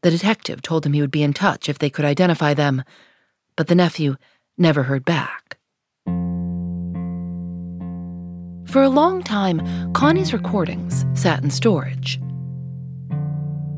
The 0.00 0.10
detective 0.10 0.62
told 0.62 0.86
him 0.86 0.94
he 0.94 1.02
would 1.02 1.10
be 1.10 1.22
in 1.22 1.34
touch 1.34 1.68
if 1.68 1.78
they 1.78 1.90
could 1.90 2.06
identify 2.06 2.54
them, 2.54 2.82
but 3.54 3.68
the 3.68 3.74
nephew 3.74 4.16
never 4.56 4.84
heard 4.84 5.04
back. 5.04 5.58
For 8.66 8.82
a 8.82 8.88
long 8.88 9.22
time, 9.22 9.92
Connie's 9.92 10.32
recordings 10.32 11.04
sat 11.12 11.44
in 11.44 11.50
storage. 11.50 12.18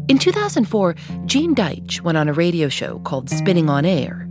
In 0.08 0.18
2004, 0.18 0.94
Gene 1.24 1.54
Deitch 1.54 2.00
went 2.00 2.16
on 2.16 2.28
a 2.28 2.32
radio 2.32 2.68
show 2.68 3.00
called 3.00 3.28
Spinning 3.28 3.68
on 3.68 3.84
Air 3.84 4.26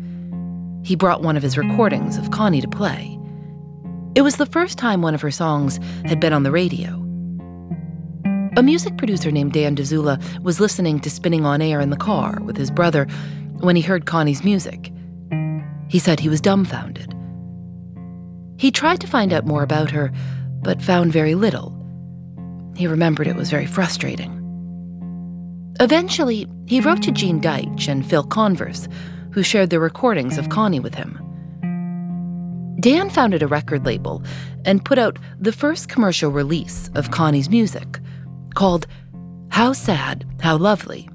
he 0.85 0.95
brought 0.95 1.23
one 1.23 1.35
of 1.35 1.41
his 1.41 1.57
recordings 1.57 2.15
of 2.15 2.29
Connie 2.29 2.61
to 2.61 2.67
play. 2.67 3.19
It 4.13 4.21
was 4.21 4.37
the 4.37 4.45
first 4.45 4.77
time 4.77 5.01
one 5.01 5.15
of 5.15 5.21
her 5.21 5.31
songs 5.31 5.79
had 6.05 6.19
been 6.19 6.31
on 6.31 6.43
the 6.43 6.51
radio. 6.51 7.04
A 8.57 8.63
music 8.63 8.95
producer 8.95 9.31
named 9.31 9.51
Dan 9.51 9.75
Dzula 9.75 10.17
was 10.41 10.61
listening 10.61 11.01
to 11.01 11.09
Spinning 11.09 11.45
on 11.45 11.61
Air 11.61 11.81
in 11.81 11.89
the 11.89 11.97
car 11.97 12.39
with 12.41 12.55
his 12.55 12.71
brother 12.71 13.05
when 13.59 13.75
he 13.75 13.81
heard 13.81 14.05
Connie's 14.05 14.45
music. 14.45 14.93
He 15.89 15.99
said 15.99 16.21
he 16.21 16.29
was 16.29 16.39
dumbfounded. 16.39 17.13
He 18.57 18.71
tried 18.71 19.01
to 19.01 19.07
find 19.07 19.33
out 19.33 19.45
more 19.45 19.61
about 19.61 19.91
her, 19.91 20.09
but 20.61 20.81
found 20.81 21.11
very 21.11 21.35
little. 21.35 21.75
He 22.77 22.87
remembered 22.87 23.27
it 23.27 23.35
was 23.35 23.49
very 23.49 23.65
frustrating. 23.65 24.31
Eventually, 25.81 26.47
he 26.65 26.79
wrote 26.79 27.03
to 27.03 27.11
Gene 27.11 27.41
Deitch 27.41 27.89
and 27.89 28.05
Phil 28.05 28.23
Converse, 28.23 28.87
who 29.31 29.43
shared 29.43 29.69
their 29.69 29.81
recordings 29.81 30.37
of 30.37 30.47
Connie 30.47 30.79
with 30.79 30.95
him. 30.95 31.19
Dan 32.79 33.09
founded 33.09 33.43
a 33.43 33.47
record 33.47 33.85
label 33.85 34.23
and 34.63 34.85
put 34.85 34.97
out 34.97 35.19
the 35.39 35.51
first 35.51 35.89
commercial 35.89 36.31
release 36.31 36.89
of 36.95 37.11
Connie's 37.11 37.49
music, 37.49 37.99
called 38.55 38.87
How 39.49 39.73
Sad, 39.73 40.25
How 40.41 40.57
Lovely, 40.57 41.07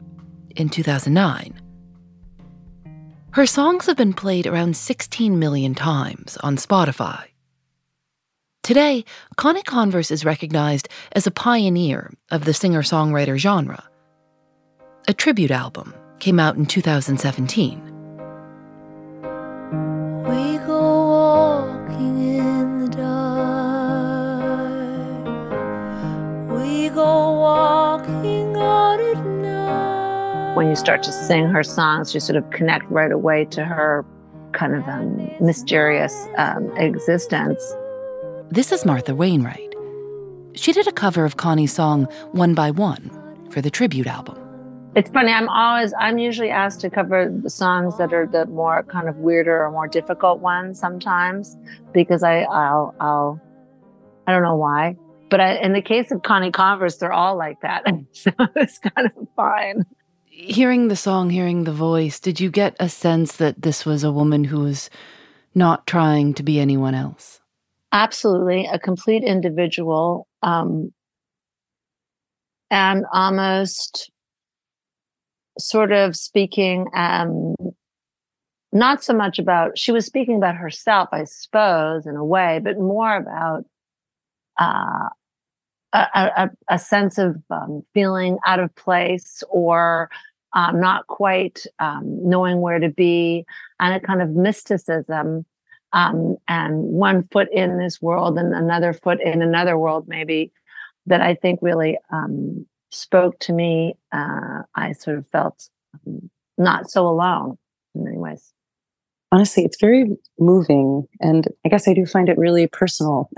in 0.56 0.68
2009. 0.68 1.60
Her 3.32 3.46
songs 3.46 3.86
have 3.86 3.96
been 3.96 4.12
played 4.12 4.46
around 4.46 4.76
16 4.76 5.38
million 5.38 5.74
times 5.74 6.36
on 6.38 6.56
Spotify. 6.56 7.24
Today, 8.62 9.04
Connie 9.36 9.62
Converse 9.62 10.10
is 10.10 10.24
recognized 10.24 10.88
as 11.12 11.26
a 11.26 11.30
pioneer 11.30 12.12
of 12.30 12.44
the 12.44 12.54
singer 12.54 12.82
songwriter 12.82 13.36
genre. 13.36 13.82
A 15.08 15.14
tribute 15.14 15.50
album 15.50 15.94
came 16.18 16.38
out 16.38 16.56
in 16.56 16.66
2017. 16.66 17.99
When 30.60 30.68
you 30.68 30.76
start 30.76 31.02
to 31.02 31.10
sing 31.10 31.46
her 31.46 31.62
songs, 31.62 32.12
you 32.12 32.20
sort 32.20 32.36
of 32.36 32.50
connect 32.50 32.84
right 32.90 33.10
away 33.10 33.46
to 33.46 33.64
her 33.64 34.04
kind 34.52 34.74
of 34.74 34.86
um, 34.88 35.30
mysterious 35.40 36.28
um, 36.36 36.70
existence. 36.76 37.62
This 38.50 38.70
is 38.70 38.84
Martha 38.84 39.14
Wainwright. 39.14 39.74
She 40.52 40.74
did 40.74 40.86
a 40.86 40.92
cover 40.92 41.24
of 41.24 41.38
Connie's 41.38 41.72
song 41.72 42.04
One 42.32 42.52
by 42.52 42.72
One 42.72 43.10
for 43.48 43.62
the 43.62 43.70
tribute 43.70 44.06
album. 44.06 44.36
It's 44.94 45.10
funny, 45.10 45.32
I'm 45.32 45.48
always, 45.48 45.94
I'm 45.98 46.18
usually 46.18 46.50
asked 46.50 46.82
to 46.82 46.90
cover 46.90 47.34
the 47.42 47.48
songs 47.48 47.96
that 47.96 48.12
are 48.12 48.26
the 48.26 48.44
more 48.44 48.82
kind 48.82 49.08
of 49.08 49.16
weirder 49.16 49.64
or 49.64 49.70
more 49.70 49.88
difficult 49.88 50.40
ones 50.40 50.78
sometimes 50.78 51.56
because 51.94 52.22
I, 52.22 52.42
I'll, 52.42 52.94
I'll, 53.00 53.40
I 54.26 54.32
don't 54.32 54.42
know 54.42 54.56
why. 54.56 54.98
But 55.30 55.40
I, 55.40 55.54
in 55.54 55.72
the 55.72 55.80
case 55.80 56.10
of 56.10 56.22
Connie 56.22 56.50
Converse, 56.50 56.98
they're 56.98 57.14
all 57.14 57.38
like 57.38 57.62
that. 57.62 57.84
so 58.12 58.30
it's 58.56 58.78
kind 58.78 59.06
of 59.06 59.26
fine 59.34 59.86
hearing 60.40 60.88
the 60.88 60.96
song, 60.96 61.30
hearing 61.30 61.64
the 61.64 61.72
voice, 61.72 62.18
did 62.18 62.40
you 62.40 62.50
get 62.50 62.74
a 62.80 62.88
sense 62.88 63.36
that 63.36 63.62
this 63.62 63.84
was 63.84 64.02
a 64.02 64.12
woman 64.12 64.44
who 64.44 64.60
was 64.60 64.90
not 65.54 65.86
trying 65.86 66.34
to 66.34 66.42
be 66.42 66.58
anyone 66.58 66.94
else? 66.94 67.40
Absolutely, 67.92 68.66
a 68.66 68.78
complete 68.78 69.24
individual, 69.24 70.26
um, 70.42 70.92
and 72.70 73.04
almost 73.12 74.10
sort 75.58 75.92
of 75.92 76.16
speaking, 76.16 76.86
um, 76.94 77.54
not 78.72 79.02
so 79.02 79.12
much 79.12 79.38
about. 79.38 79.76
She 79.76 79.90
was 79.92 80.06
speaking 80.06 80.36
about 80.36 80.54
herself, 80.54 81.08
I 81.12 81.24
suppose, 81.24 82.06
in 82.06 82.14
a 82.14 82.24
way, 82.24 82.60
but 82.62 82.78
more 82.78 83.16
about 83.16 83.64
uh, 84.58 85.08
a, 85.92 85.98
a, 86.14 86.50
a, 86.68 86.78
sense 86.78 87.18
of 87.18 87.42
um, 87.50 87.82
feeling 87.94 88.38
out 88.46 88.60
of 88.60 88.74
place 88.76 89.42
or 89.48 90.08
um, 90.52 90.80
not 90.80 91.06
quite 91.06 91.64
um, 91.78 92.28
knowing 92.28 92.60
where 92.60 92.78
to 92.78 92.88
be, 92.88 93.44
and 93.78 93.94
a 93.94 94.00
kind 94.00 94.22
of 94.22 94.30
mysticism, 94.30 95.44
um, 95.92 96.36
and 96.48 96.82
one 96.82 97.22
foot 97.24 97.48
in 97.52 97.78
this 97.78 98.00
world 98.00 98.38
and 98.38 98.54
another 98.54 98.92
foot 98.92 99.20
in 99.20 99.42
another 99.42 99.76
world, 99.78 100.06
maybe 100.08 100.52
that 101.06 101.20
I 101.20 101.34
think 101.34 101.60
really 101.62 101.98
um, 102.12 102.66
spoke 102.90 103.38
to 103.40 103.52
me. 103.52 103.96
Uh, 104.12 104.62
I 104.74 104.92
sort 104.92 105.18
of 105.18 105.26
felt 105.28 105.68
um, 106.06 106.30
not 106.58 106.90
so 106.90 107.06
alone 107.06 107.58
in 107.94 108.04
many 108.04 108.18
ways. 108.18 108.52
Honestly, 109.32 109.64
it's 109.64 109.80
very 109.80 110.16
moving, 110.40 111.06
and 111.20 111.46
I 111.64 111.68
guess 111.68 111.86
I 111.86 111.94
do 111.94 112.04
find 112.04 112.28
it 112.28 112.36
really 112.36 112.66
personal. 112.66 113.30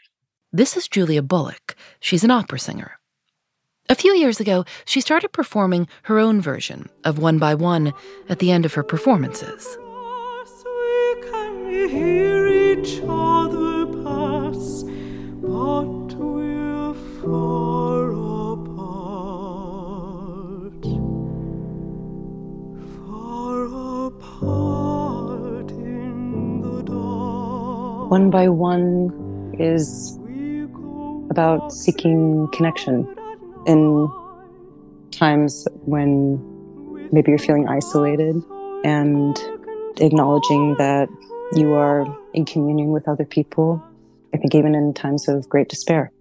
this 0.52 0.76
is 0.76 0.86
Julia 0.86 1.22
Bullock. 1.22 1.76
She's 1.98 2.22
an 2.22 2.30
opera 2.30 2.60
singer. 2.60 2.99
A 3.90 3.96
few 3.96 4.14
years 4.14 4.38
ago, 4.38 4.64
she 4.84 5.00
started 5.00 5.32
performing 5.32 5.88
her 6.04 6.20
own 6.20 6.40
version 6.40 6.88
of 7.02 7.18
One 7.18 7.40
by 7.40 7.56
One 7.56 7.92
at 8.28 8.38
the 8.38 8.52
end 8.52 8.64
of 8.64 8.74
her 8.74 8.84
performances. 8.84 9.76
One 28.08 28.30
by 28.30 28.48
One 28.48 29.52
is 29.58 30.16
about 31.28 31.72
seeking 31.72 32.46
connection 32.52 33.16
in 33.66 34.10
times 35.10 35.66
when 35.84 36.38
maybe 37.12 37.30
you're 37.30 37.38
feeling 37.38 37.68
isolated 37.68 38.36
and 38.84 39.38
acknowledging 39.98 40.76
that 40.78 41.08
you 41.54 41.74
are 41.74 42.06
in 42.32 42.44
communion 42.44 42.90
with 42.90 43.08
other 43.08 43.24
people. 43.24 43.82
I 44.32 44.38
think 44.38 44.54
even 44.54 44.74
in 44.74 44.94
times 44.94 45.28
of 45.28 45.48
great 45.48 45.68
despair. 45.68 46.12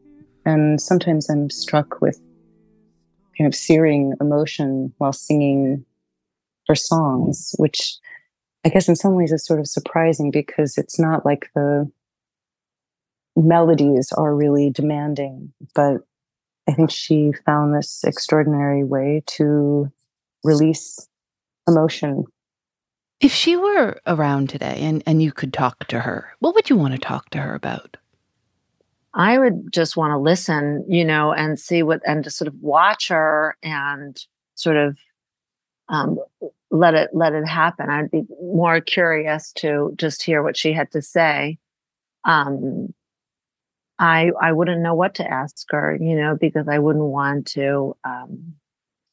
And 0.46 0.82
sometimes 0.82 1.30
I'm 1.30 1.50
struck 1.50 2.02
with 2.02 2.20
kind 3.38 3.48
of 3.48 3.56
searing 3.56 4.14
emotion 4.20 4.94
while 4.98 5.14
singing 5.14 5.86
her 6.68 6.76
songs, 6.76 7.56
which 7.58 7.98
I 8.66 8.70
guess 8.70 8.90
in 8.90 8.96
some 8.96 9.16
ways 9.16 9.32
is 9.32 9.46
sort 9.46 9.60
of 9.60 9.68
surprising 9.68 10.32
because 10.32 10.78
it's 10.78 11.00
not 11.00 11.26
like 11.26 11.50
the 11.56 11.90
melodies 13.36 14.12
are 14.12 14.36
really 14.36 14.70
demanding, 14.70 15.54
but 15.74 16.02
I 16.70 16.74
think 16.74 16.92
she 16.92 17.32
found 17.48 17.74
this 17.74 18.04
extraordinary 18.04 18.84
way 18.84 19.24
to 19.26 19.92
release 20.44 21.08
emotion. 21.68 22.26
If 23.20 23.34
she 23.34 23.56
were 23.56 24.00
around 24.06 24.50
today 24.50 24.78
and, 24.82 25.02
and 25.08 25.22
you 25.22 25.32
could 25.32 25.52
talk 25.52 25.88
to 25.88 26.02
her, 26.02 26.32
what 26.40 26.54
would 26.54 26.70
you 26.70 26.76
want 26.76 26.94
to 26.94 27.00
talk 27.00 27.32
to 27.32 27.40
her 27.40 27.56
about? 27.56 27.98
I 29.16 29.40
would 29.40 29.74
just 29.74 29.98
want 29.98 30.12
to 30.12 30.20
listen, 30.20 30.86
you 30.88 31.04
know, 31.04 31.34
and 31.34 31.60
see 31.60 31.82
what, 31.82 32.02
and 32.06 32.24
just 32.24 32.38
sort 32.38 32.48
of 32.48 32.62
watch 32.62 33.08
her 33.08 33.58
and 33.64 34.24
sort 34.54 34.78
of 34.78 34.96
um, 35.88 36.20
let 36.70 36.94
it 36.94 37.10
let 37.14 37.34
it 37.34 37.48
happen. 37.48 37.90
I'd 37.90 38.12
be 38.12 38.26
more 38.44 38.80
curious 38.80 39.52
to 39.54 39.92
just 39.96 40.22
hear 40.22 40.44
what 40.44 40.56
she 40.56 40.72
had 40.72 40.92
to 40.92 41.02
say. 41.02 41.58
Um, 42.26 42.94
I 44.00 44.32
I 44.42 44.54
wouldn't 44.54 44.82
know 44.82 44.96
what 44.96 45.16
to 45.16 45.30
ask 45.30 45.66
her, 45.72 45.98
you 46.00 46.16
know, 46.16 46.38
because 46.40 46.68
I 46.70 46.80
wouldn't 46.80 47.06
want 47.06 47.48
to 47.48 47.96
um, 48.06 48.56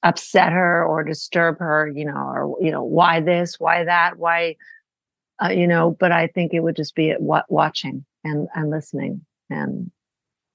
upset 0.02 0.52
her 0.52 0.84
or 0.86 1.02
disturb 1.04 1.58
her, 1.58 1.90
you 1.94 2.04
know, 2.04 2.16
or 2.16 2.56
you 2.60 2.70
know, 2.70 2.84
why 2.84 3.20
this, 3.20 3.58
why 3.58 3.84
that, 3.84 4.18
why, 4.18 4.56
uh, 5.42 5.48
you 5.48 5.66
know. 5.66 5.96
But 5.98 6.12
I 6.12 6.28
think 6.28 6.54
it 6.54 6.60
would 6.60 6.76
just 6.76 6.94
be 6.94 7.14
watching 7.20 8.04
and 8.24 8.48
and 8.54 8.70
listening 8.70 9.22
and 9.50 9.90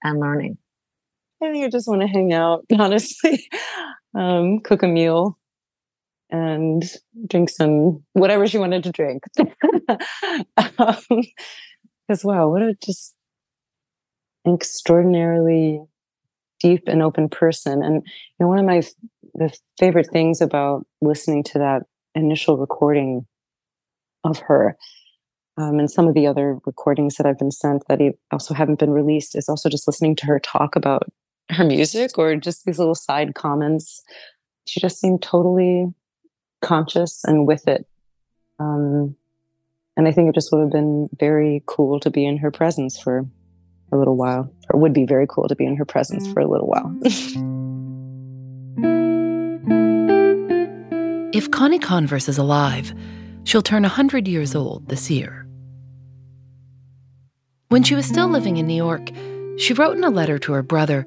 and 0.04 0.20
learning. 0.20 0.58
I 1.44 1.52
think 1.52 1.66
I 1.66 1.70
just 1.70 1.88
want 1.88 2.02
to 2.02 2.08
hang 2.08 2.34
out, 2.34 2.66
honestly, 2.80 3.48
um, 4.16 4.60
cook 4.62 4.84
a 4.84 4.88
meal, 4.88 5.38
and 6.30 6.84
drink 7.28 7.50
some 7.50 8.04
whatever 8.14 8.48
she 8.48 8.58
wanted 8.58 8.84
to 8.84 8.92
drink. 8.92 9.24
Because 9.36 11.06
um, 11.10 11.24
wow, 12.24 12.50
what 12.50 12.62
a 12.62 12.76
just 12.84 13.14
extraordinarily 14.48 15.82
deep 16.60 16.84
and 16.88 17.02
open 17.02 17.30
person. 17.30 17.84
And 17.84 18.04
you 18.04 18.38
know, 18.39 18.48
one 18.48 18.60
of 18.60 18.66
my 18.66 18.82
the 19.34 19.56
favorite 19.80 20.10
things 20.12 20.42
about 20.42 20.86
listening 21.02 21.44
to 21.44 21.60
that 21.60 21.84
initial 22.16 22.58
recording 22.58 23.26
of 24.24 24.39
her 24.39 24.78
um, 25.58 25.80
and 25.80 25.92
some 25.92 26.08
of 26.08 26.14
the 26.14 26.28
other 26.28 26.60
recordings 26.66 27.16
that 27.16 27.26
I've 27.26 27.38
been 27.38 27.52
sent 27.52 27.84
that 27.88 28.00
also 28.32 28.54
haven't 28.54 28.80
been 28.80 28.92
released 28.92 29.36
is 29.36 29.50
also 29.50 29.70
just 29.70 29.88
listening 29.88 30.16
to 30.18 30.26
her 30.26 30.39
talk 30.39 30.76
about 30.76 31.04
her 31.50 31.66
music 31.66 32.18
or 32.18 32.36
just 32.36 32.66
these 32.66 32.80
little 32.80 32.96
side 32.96 33.36
comments. 33.36 34.02
She 34.66 34.80
just 34.80 35.00
seemed 35.00 35.22
totally 35.22 35.94
conscious 36.62 37.24
and 37.26 37.46
with 37.46 37.68
it. 37.68 37.86
Um, 38.60 39.16
and 39.98 40.08
I 40.08 40.12
think 40.12 40.30
it 40.30 40.36
just 40.36 40.52
would 40.52 40.62
have 40.62 40.72
been 40.72 41.10
very 41.20 41.64
cool 41.66 42.00
to 42.00 42.10
be 42.10 42.26
in 42.26 42.38
her 42.38 42.52
presence 42.52 43.00
for 43.00 43.26
a 43.92 43.98
little 43.98 44.16
while, 44.16 44.52
or 44.72 44.80
would 44.80 44.94
be 44.94 45.06
very 45.06 45.26
cool 45.28 45.48
to 45.48 45.56
be 45.56 45.66
in 45.66 45.76
her 45.76 45.86
presence 45.86 46.32
for 46.32 46.39
a 46.39 46.48
little 46.48 46.68
while. 46.68 46.96
if 51.34 51.52
Connie 51.52 51.80
Converse 51.80 52.30
is 52.30 52.38
alive, 52.38 52.94
she'll 53.44 53.62
turn 53.62 53.84
100 53.84 54.28
years 54.28 54.56
old 54.56 54.88
this 54.88 55.10
year. 55.10 55.48
When 57.70 57.84
she 57.84 57.96
was 57.96 58.06
still 58.06 58.28
living 58.28 58.58
in 58.58 58.68
New 58.68 58.76
York, 58.76 59.10
she 59.58 59.74
wrote 59.74 59.96
in 59.96 60.04
a 60.04 60.10
letter 60.10 60.38
to 60.39 60.54
her 60.54 60.64
brother 60.64 61.06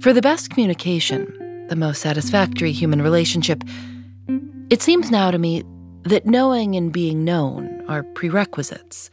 For 0.00 0.12
the 0.12 0.22
best 0.22 0.50
communication, 0.50 1.66
the 1.68 1.76
most 1.76 2.00
satisfactory 2.00 2.72
human 2.72 3.02
relationship, 3.02 3.62
it 4.70 4.82
seems 4.82 5.10
now 5.10 5.30
to 5.30 5.38
me 5.38 5.64
that 6.04 6.26
knowing 6.26 6.76
and 6.76 6.92
being 6.92 7.24
known 7.24 7.84
are 7.88 8.02
prerequisites. 8.02 9.10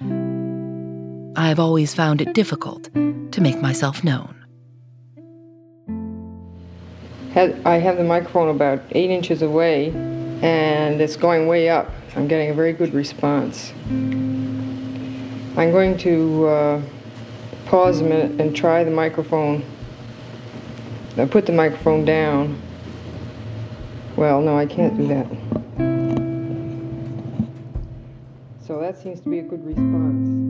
I 1.38 1.50
have 1.50 1.60
always 1.60 1.94
found 1.94 2.20
it 2.20 2.34
difficult 2.34 2.92
to 2.96 3.42
make 3.42 3.62
myself 3.62 4.04
known. 4.04 4.34
I 7.36 7.76
have 7.76 7.98
the 7.98 8.04
microphone 8.04 8.50
about 8.50 8.82
eight 8.94 9.12
inches 9.12 9.44
away 9.44 9.92
and 10.42 11.00
it's 11.00 11.16
going 11.16 11.46
way 11.46 11.70
up. 11.70 11.92
I'm 12.16 12.28
getting 12.28 12.50
a 12.50 12.56
very 12.56 12.74
good 12.74 12.92
response. 12.96 13.72
I'm 13.88 15.72
going 15.72 15.96
to 16.00 16.48
uh, 16.48 16.82
pause 17.68 18.02
a 18.02 18.04
minute 18.04 18.42
and 18.42 18.56
try 18.56 18.84
the 18.84 18.90
microphone. 18.90 19.64
I 21.18 21.26
put 21.26 21.46
the 21.46 21.52
microphone 21.52 22.04
down. 22.04 22.60
Well, 24.16 24.42
no, 24.42 24.58
I 24.58 24.66
can't 24.66 24.98
do 24.98 25.08
that. 25.10 25.28
So 28.66 28.80
that 28.80 28.98
seems 28.98 29.22
to 29.22 29.30
be 29.30 29.38
a 29.38 29.44
good 29.44 29.64
response. 29.64 30.47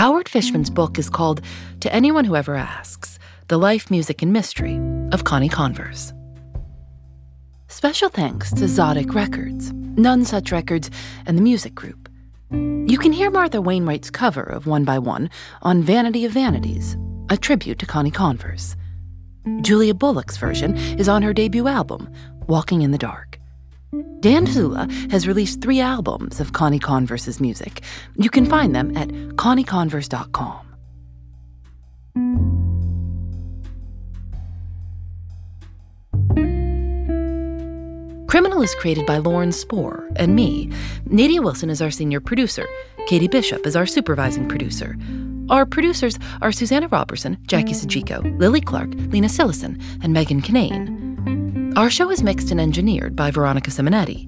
Howard 0.00 0.30
Fishman's 0.30 0.70
book 0.70 0.98
is 0.98 1.10
called 1.10 1.42
To 1.80 1.94
Anyone 1.94 2.24
Who 2.24 2.34
Ever 2.34 2.54
Asks 2.54 3.18
The 3.48 3.58
Life, 3.58 3.90
Music, 3.90 4.22
and 4.22 4.32
Mystery 4.32 4.80
of 5.12 5.24
Connie 5.24 5.50
Converse. 5.50 6.14
Special 7.68 8.08
thanks 8.08 8.48
to 8.54 8.64
Tzadik 8.64 9.14
Records, 9.14 9.72
Nonesuch 9.72 10.52
Records, 10.52 10.90
and 11.26 11.36
the 11.36 11.42
Music 11.42 11.74
Group. 11.74 12.08
You 12.50 12.96
can 12.96 13.12
hear 13.12 13.30
Martha 13.30 13.60
Wainwright's 13.60 14.08
cover 14.08 14.42
of 14.42 14.66
One 14.66 14.86
by 14.86 14.98
One 14.98 15.28
on 15.60 15.82
Vanity 15.82 16.24
of 16.24 16.32
Vanities, 16.32 16.96
a 17.28 17.36
tribute 17.36 17.78
to 17.80 17.84
Connie 17.84 18.10
Converse. 18.10 18.76
Julia 19.60 19.92
Bullock's 19.92 20.38
version 20.38 20.78
is 20.98 21.10
on 21.10 21.20
her 21.20 21.34
debut 21.34 21.68
album, 21.68 22.10
Walking 22.46 22.80
in 22.80 22.92
the 22.92 22.96
Dark. 22.96 23.39
Dan 24.20 24.46
Dzula 24.46 25.10
has 25.10 25.26
released 25.26 25.60
three 25.60 25.80
albums 25.80 26.40
of 26.40 26.52
Connie 26.52 26.78
Converse's 26.78 27.40
music. 27.40 27.82
You 28.16 28.30
can 28.30 28.46
find 28.46 28.74
them 28.74 28.96
at 28.96 29.08
connieconverse.com. 29.08 30.66
Criminal 38.28 38.62
is 38.62 38.74
created 38.76 39.06
by 39.06 39.18
Lauren 39.18 39.50
Spohr 39.50 40.08
and 40.14 40.36
me. 40.36 40.70
Nadia 41.06 41.42
Wilson 41.42 41.68
is 41.68 41.82
our 41.82 41.90
senior 41.90 42.20
producer. 42.20 42.68
Katie 43.08 43.26
Bishop 43.26 43.66
is 43.66 43.74
our 43.74 43.86
supervising 43.86 44.46
producer. 44.48 44.96
Our 45.48 45.66
producers 45.66 46.16
are 46.40 46.52
Susanna 46.52 46.86
Robertson, 46.86 47.38
Jackie 47.48 47.72
Sajico, 47.72 48.38
Lily 48.38 48.60
Clark, 48.60 48.90
Lena 48.94 49.26
Sillison, 49.26 49.82
and 50.00 50.12
Megan 50.12 50.40
Kinane. 50.42 50.99
Our 51.76 51.88
show 51.88 52.10
is 52.10 52.22
mixed 52.22 52.50
and 52.50 52.60
engineered 52.60 53.14
by 53.14 53.30
Veronica 53.30 53.70
Simonetti. 53.70 54.26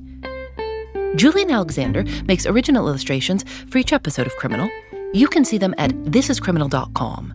Julienne 1.16 1.50
Alexander 1.50 2.04
makes 2.26 2.46
original 2.46 2.86
illustrations 2.88 3.44
for 3.68 3.78
each 3.78 3.92
episode 3.92 4.26
of 4.26 4.36
Criminal. 4.36 4.70
You 5.12 5.28
can 5.28 5.44
see 5.44 5.58
them 5.58 5.74
at 5.76 5.90
thisiscriminal.com. 5.90 7.34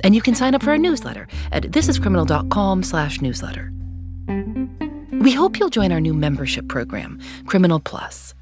And 0.00 0.14
you 0.14 0.22
can 0.22 0.34
sign 0.34 0.54
up 0.54 0.62
for 0.62 0.70
our 0.70 0.78
newsletter 0.78 1.28
at 1.52 1.64
thisiscriminal.com 1.64 2.82
slash 2.82 3.20
newsletter. 3.20 3.72
We 5.12 5.32
hope 5.32 5.58
you'll 5.58 5.68
join 5.68 5.92
our 5.92 6.00
new 6.00 6.14
membership 6.14 6.68
program, 6.68 7.20
Criminal 7.46 7.80
Plus. 7.80 8.34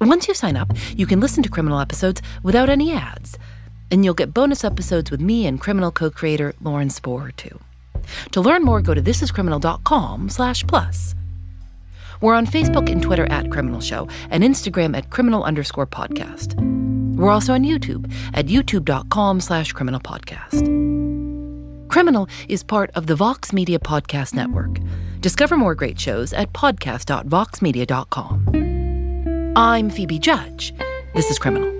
Once 0.00 0.26
you 0.26 0.34
sign 0.34 0.56
up, 0.56 0.72
you 0.96 1.06
can 1.06 1.20
listen 1.20 1.42
to 1.42 1.48
criminal 1.48 1.80
episodes 1.80 2.22
without 2.42 2.68
any 2.68 2.92
ads, 2.92 3.38
and 3.90 4.04
you'll 4.04 4.14
get 4.14 4.34
bonus 4.34 4.64
episodes 4.64 5.10
with 5.10 5.20
me 5.20 5.46
and 5.46 5.60
criminal 5.60 5.90
co-creator 5.90 6.54
Lauren 6.60 6.88
Spohr 6.88 7.30
too. 7.30 7.60
To 8.32 8.40
learn 8.40 8.64
more, 8.64 8.80
go 8.80 8.94
to 8.94 9.02
thisiscriminal.com 9.02 10.28
slash 10.28 10.66
plus. 10.66 11.14
We're 12.20 12.34
on 12.34 12.46
Facebook 12.46 12.90
and 12.90 13.02
Twitter 13.02 13.26
at 13.30 13.50
Criminal 13.50 13.80
Show 13.80 14.08
and 14.30 14.44
Instagram 14.44 14.96
at 14.96 15.10
criminal 15.10 15.44
underscore 15.44 15.86
podcast. 15.86 16.54
We're 17.16 17.30
also 17.30 17.54
on 17.54 17.64
YouTube 17.64 18.10
at 18.34 18.46
youtube.com 18.46 19.40
slash 19.40 19.72
criminal 19.72 20.00
podcast. 20.00 20.66
Criminal 21.90 22.28
is 22.48 22.62
part 22.62 22.90
of 22.94 23.06
the 23.06 23.16
Vox 23.16 23.52
Media 23.52 23.78
Podcast 23.78 24.34
Network. 24.34 24.78
Discover 25.20 25.56
more 25.56 25.74
great 25.74 25.98
shows 25.98 26.32
at 26.32 26.52
podcast.voxmedia.com. 26.52 29.52
I'm 29.56 29.90
Phoebe 29.90 30.18
Judge. 30.18 30.72
This 31.14 31.30
is 31.30 31.38
Criminal. 31.38 31.79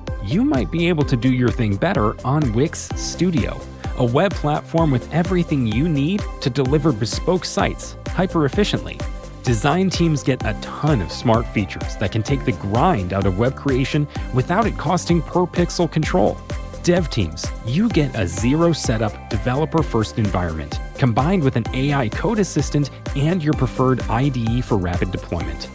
you 0.23 0.43
might 0.43 0.69
be 0.69 0.87
able 0.87 1.03
to 1.05 1.17
do 1.17 1.31
your 1.31 1.49
thing 1.49 1.75
better 1.75 2.15
on 2.25 2.53
Wix 2.53 2.89
Studio, 2.95 3.59
a 3.97 4.05
web 4.05 4.31
platform 4.33 4.91
with 4.91 5.11
everything 5.13 5.65
you 5.65 5.89
need 5.89 6.23
to 6.41 6.49
deliver 6.49 6.91
bespoke 6.91 7.45
sites 7.45 7.95
hyper 8.07 8.45
efficiently. 8.45 8.99
Design 9.43 9.89
teams 9.89 10.21
get 10.21 10.45
a 10.45 10.53
ton 10.61 11.01
of 11.01 11.11
smart 11.11 11.47
features 11.47 11.95
that 11.97 12.11
can 12.11 12.21
take 12.21 12.45
the 12.45 12.51
grind 12.53 13.13
out 13.13 13.25
of 13.25 13.39
web 13.39 13.55
creation 13.55 14.07
without 14.33 14.67
it 14.67 14.77
costing 14.77 15.21
per 15.21 15.45
pixel 15.45 15.91
control. 15.91 16.37
Dev 16.83 17.09
teams, 17.09 17.45
you 17.65 17.89
get 17.89 18.15
a 18.15 18.27
zero 18.27 18.73
setup, 18.73 19.29
developer 19.29 19.83
first 19.83 20.19
environment 20.19 20.79
combined 20.95 21.43
with 21.43 21.55
an 21.55 21.65
AI 21.73 22.09
code 22.09 22.37
assistant 22.37 22.91
and 23.15 23.43
your 23.43 23.53
preferred 23.53 24.01
IDE 24.03 24.63
for 24.63 24.77
rapid 24.77 25.11
deployment. 25.11 25.67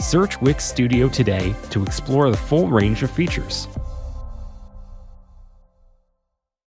Search 0.00 0.40
Wix 0.40 0.64
Studio 0.64 1.08
today 1.08 1.54
to 1.70 1.82
explore 1.82 2.30
the 2.30 2.36
full 2.36 2.68
range 2.68 3.02
of 3.02 3.10
features. 3.10 3.68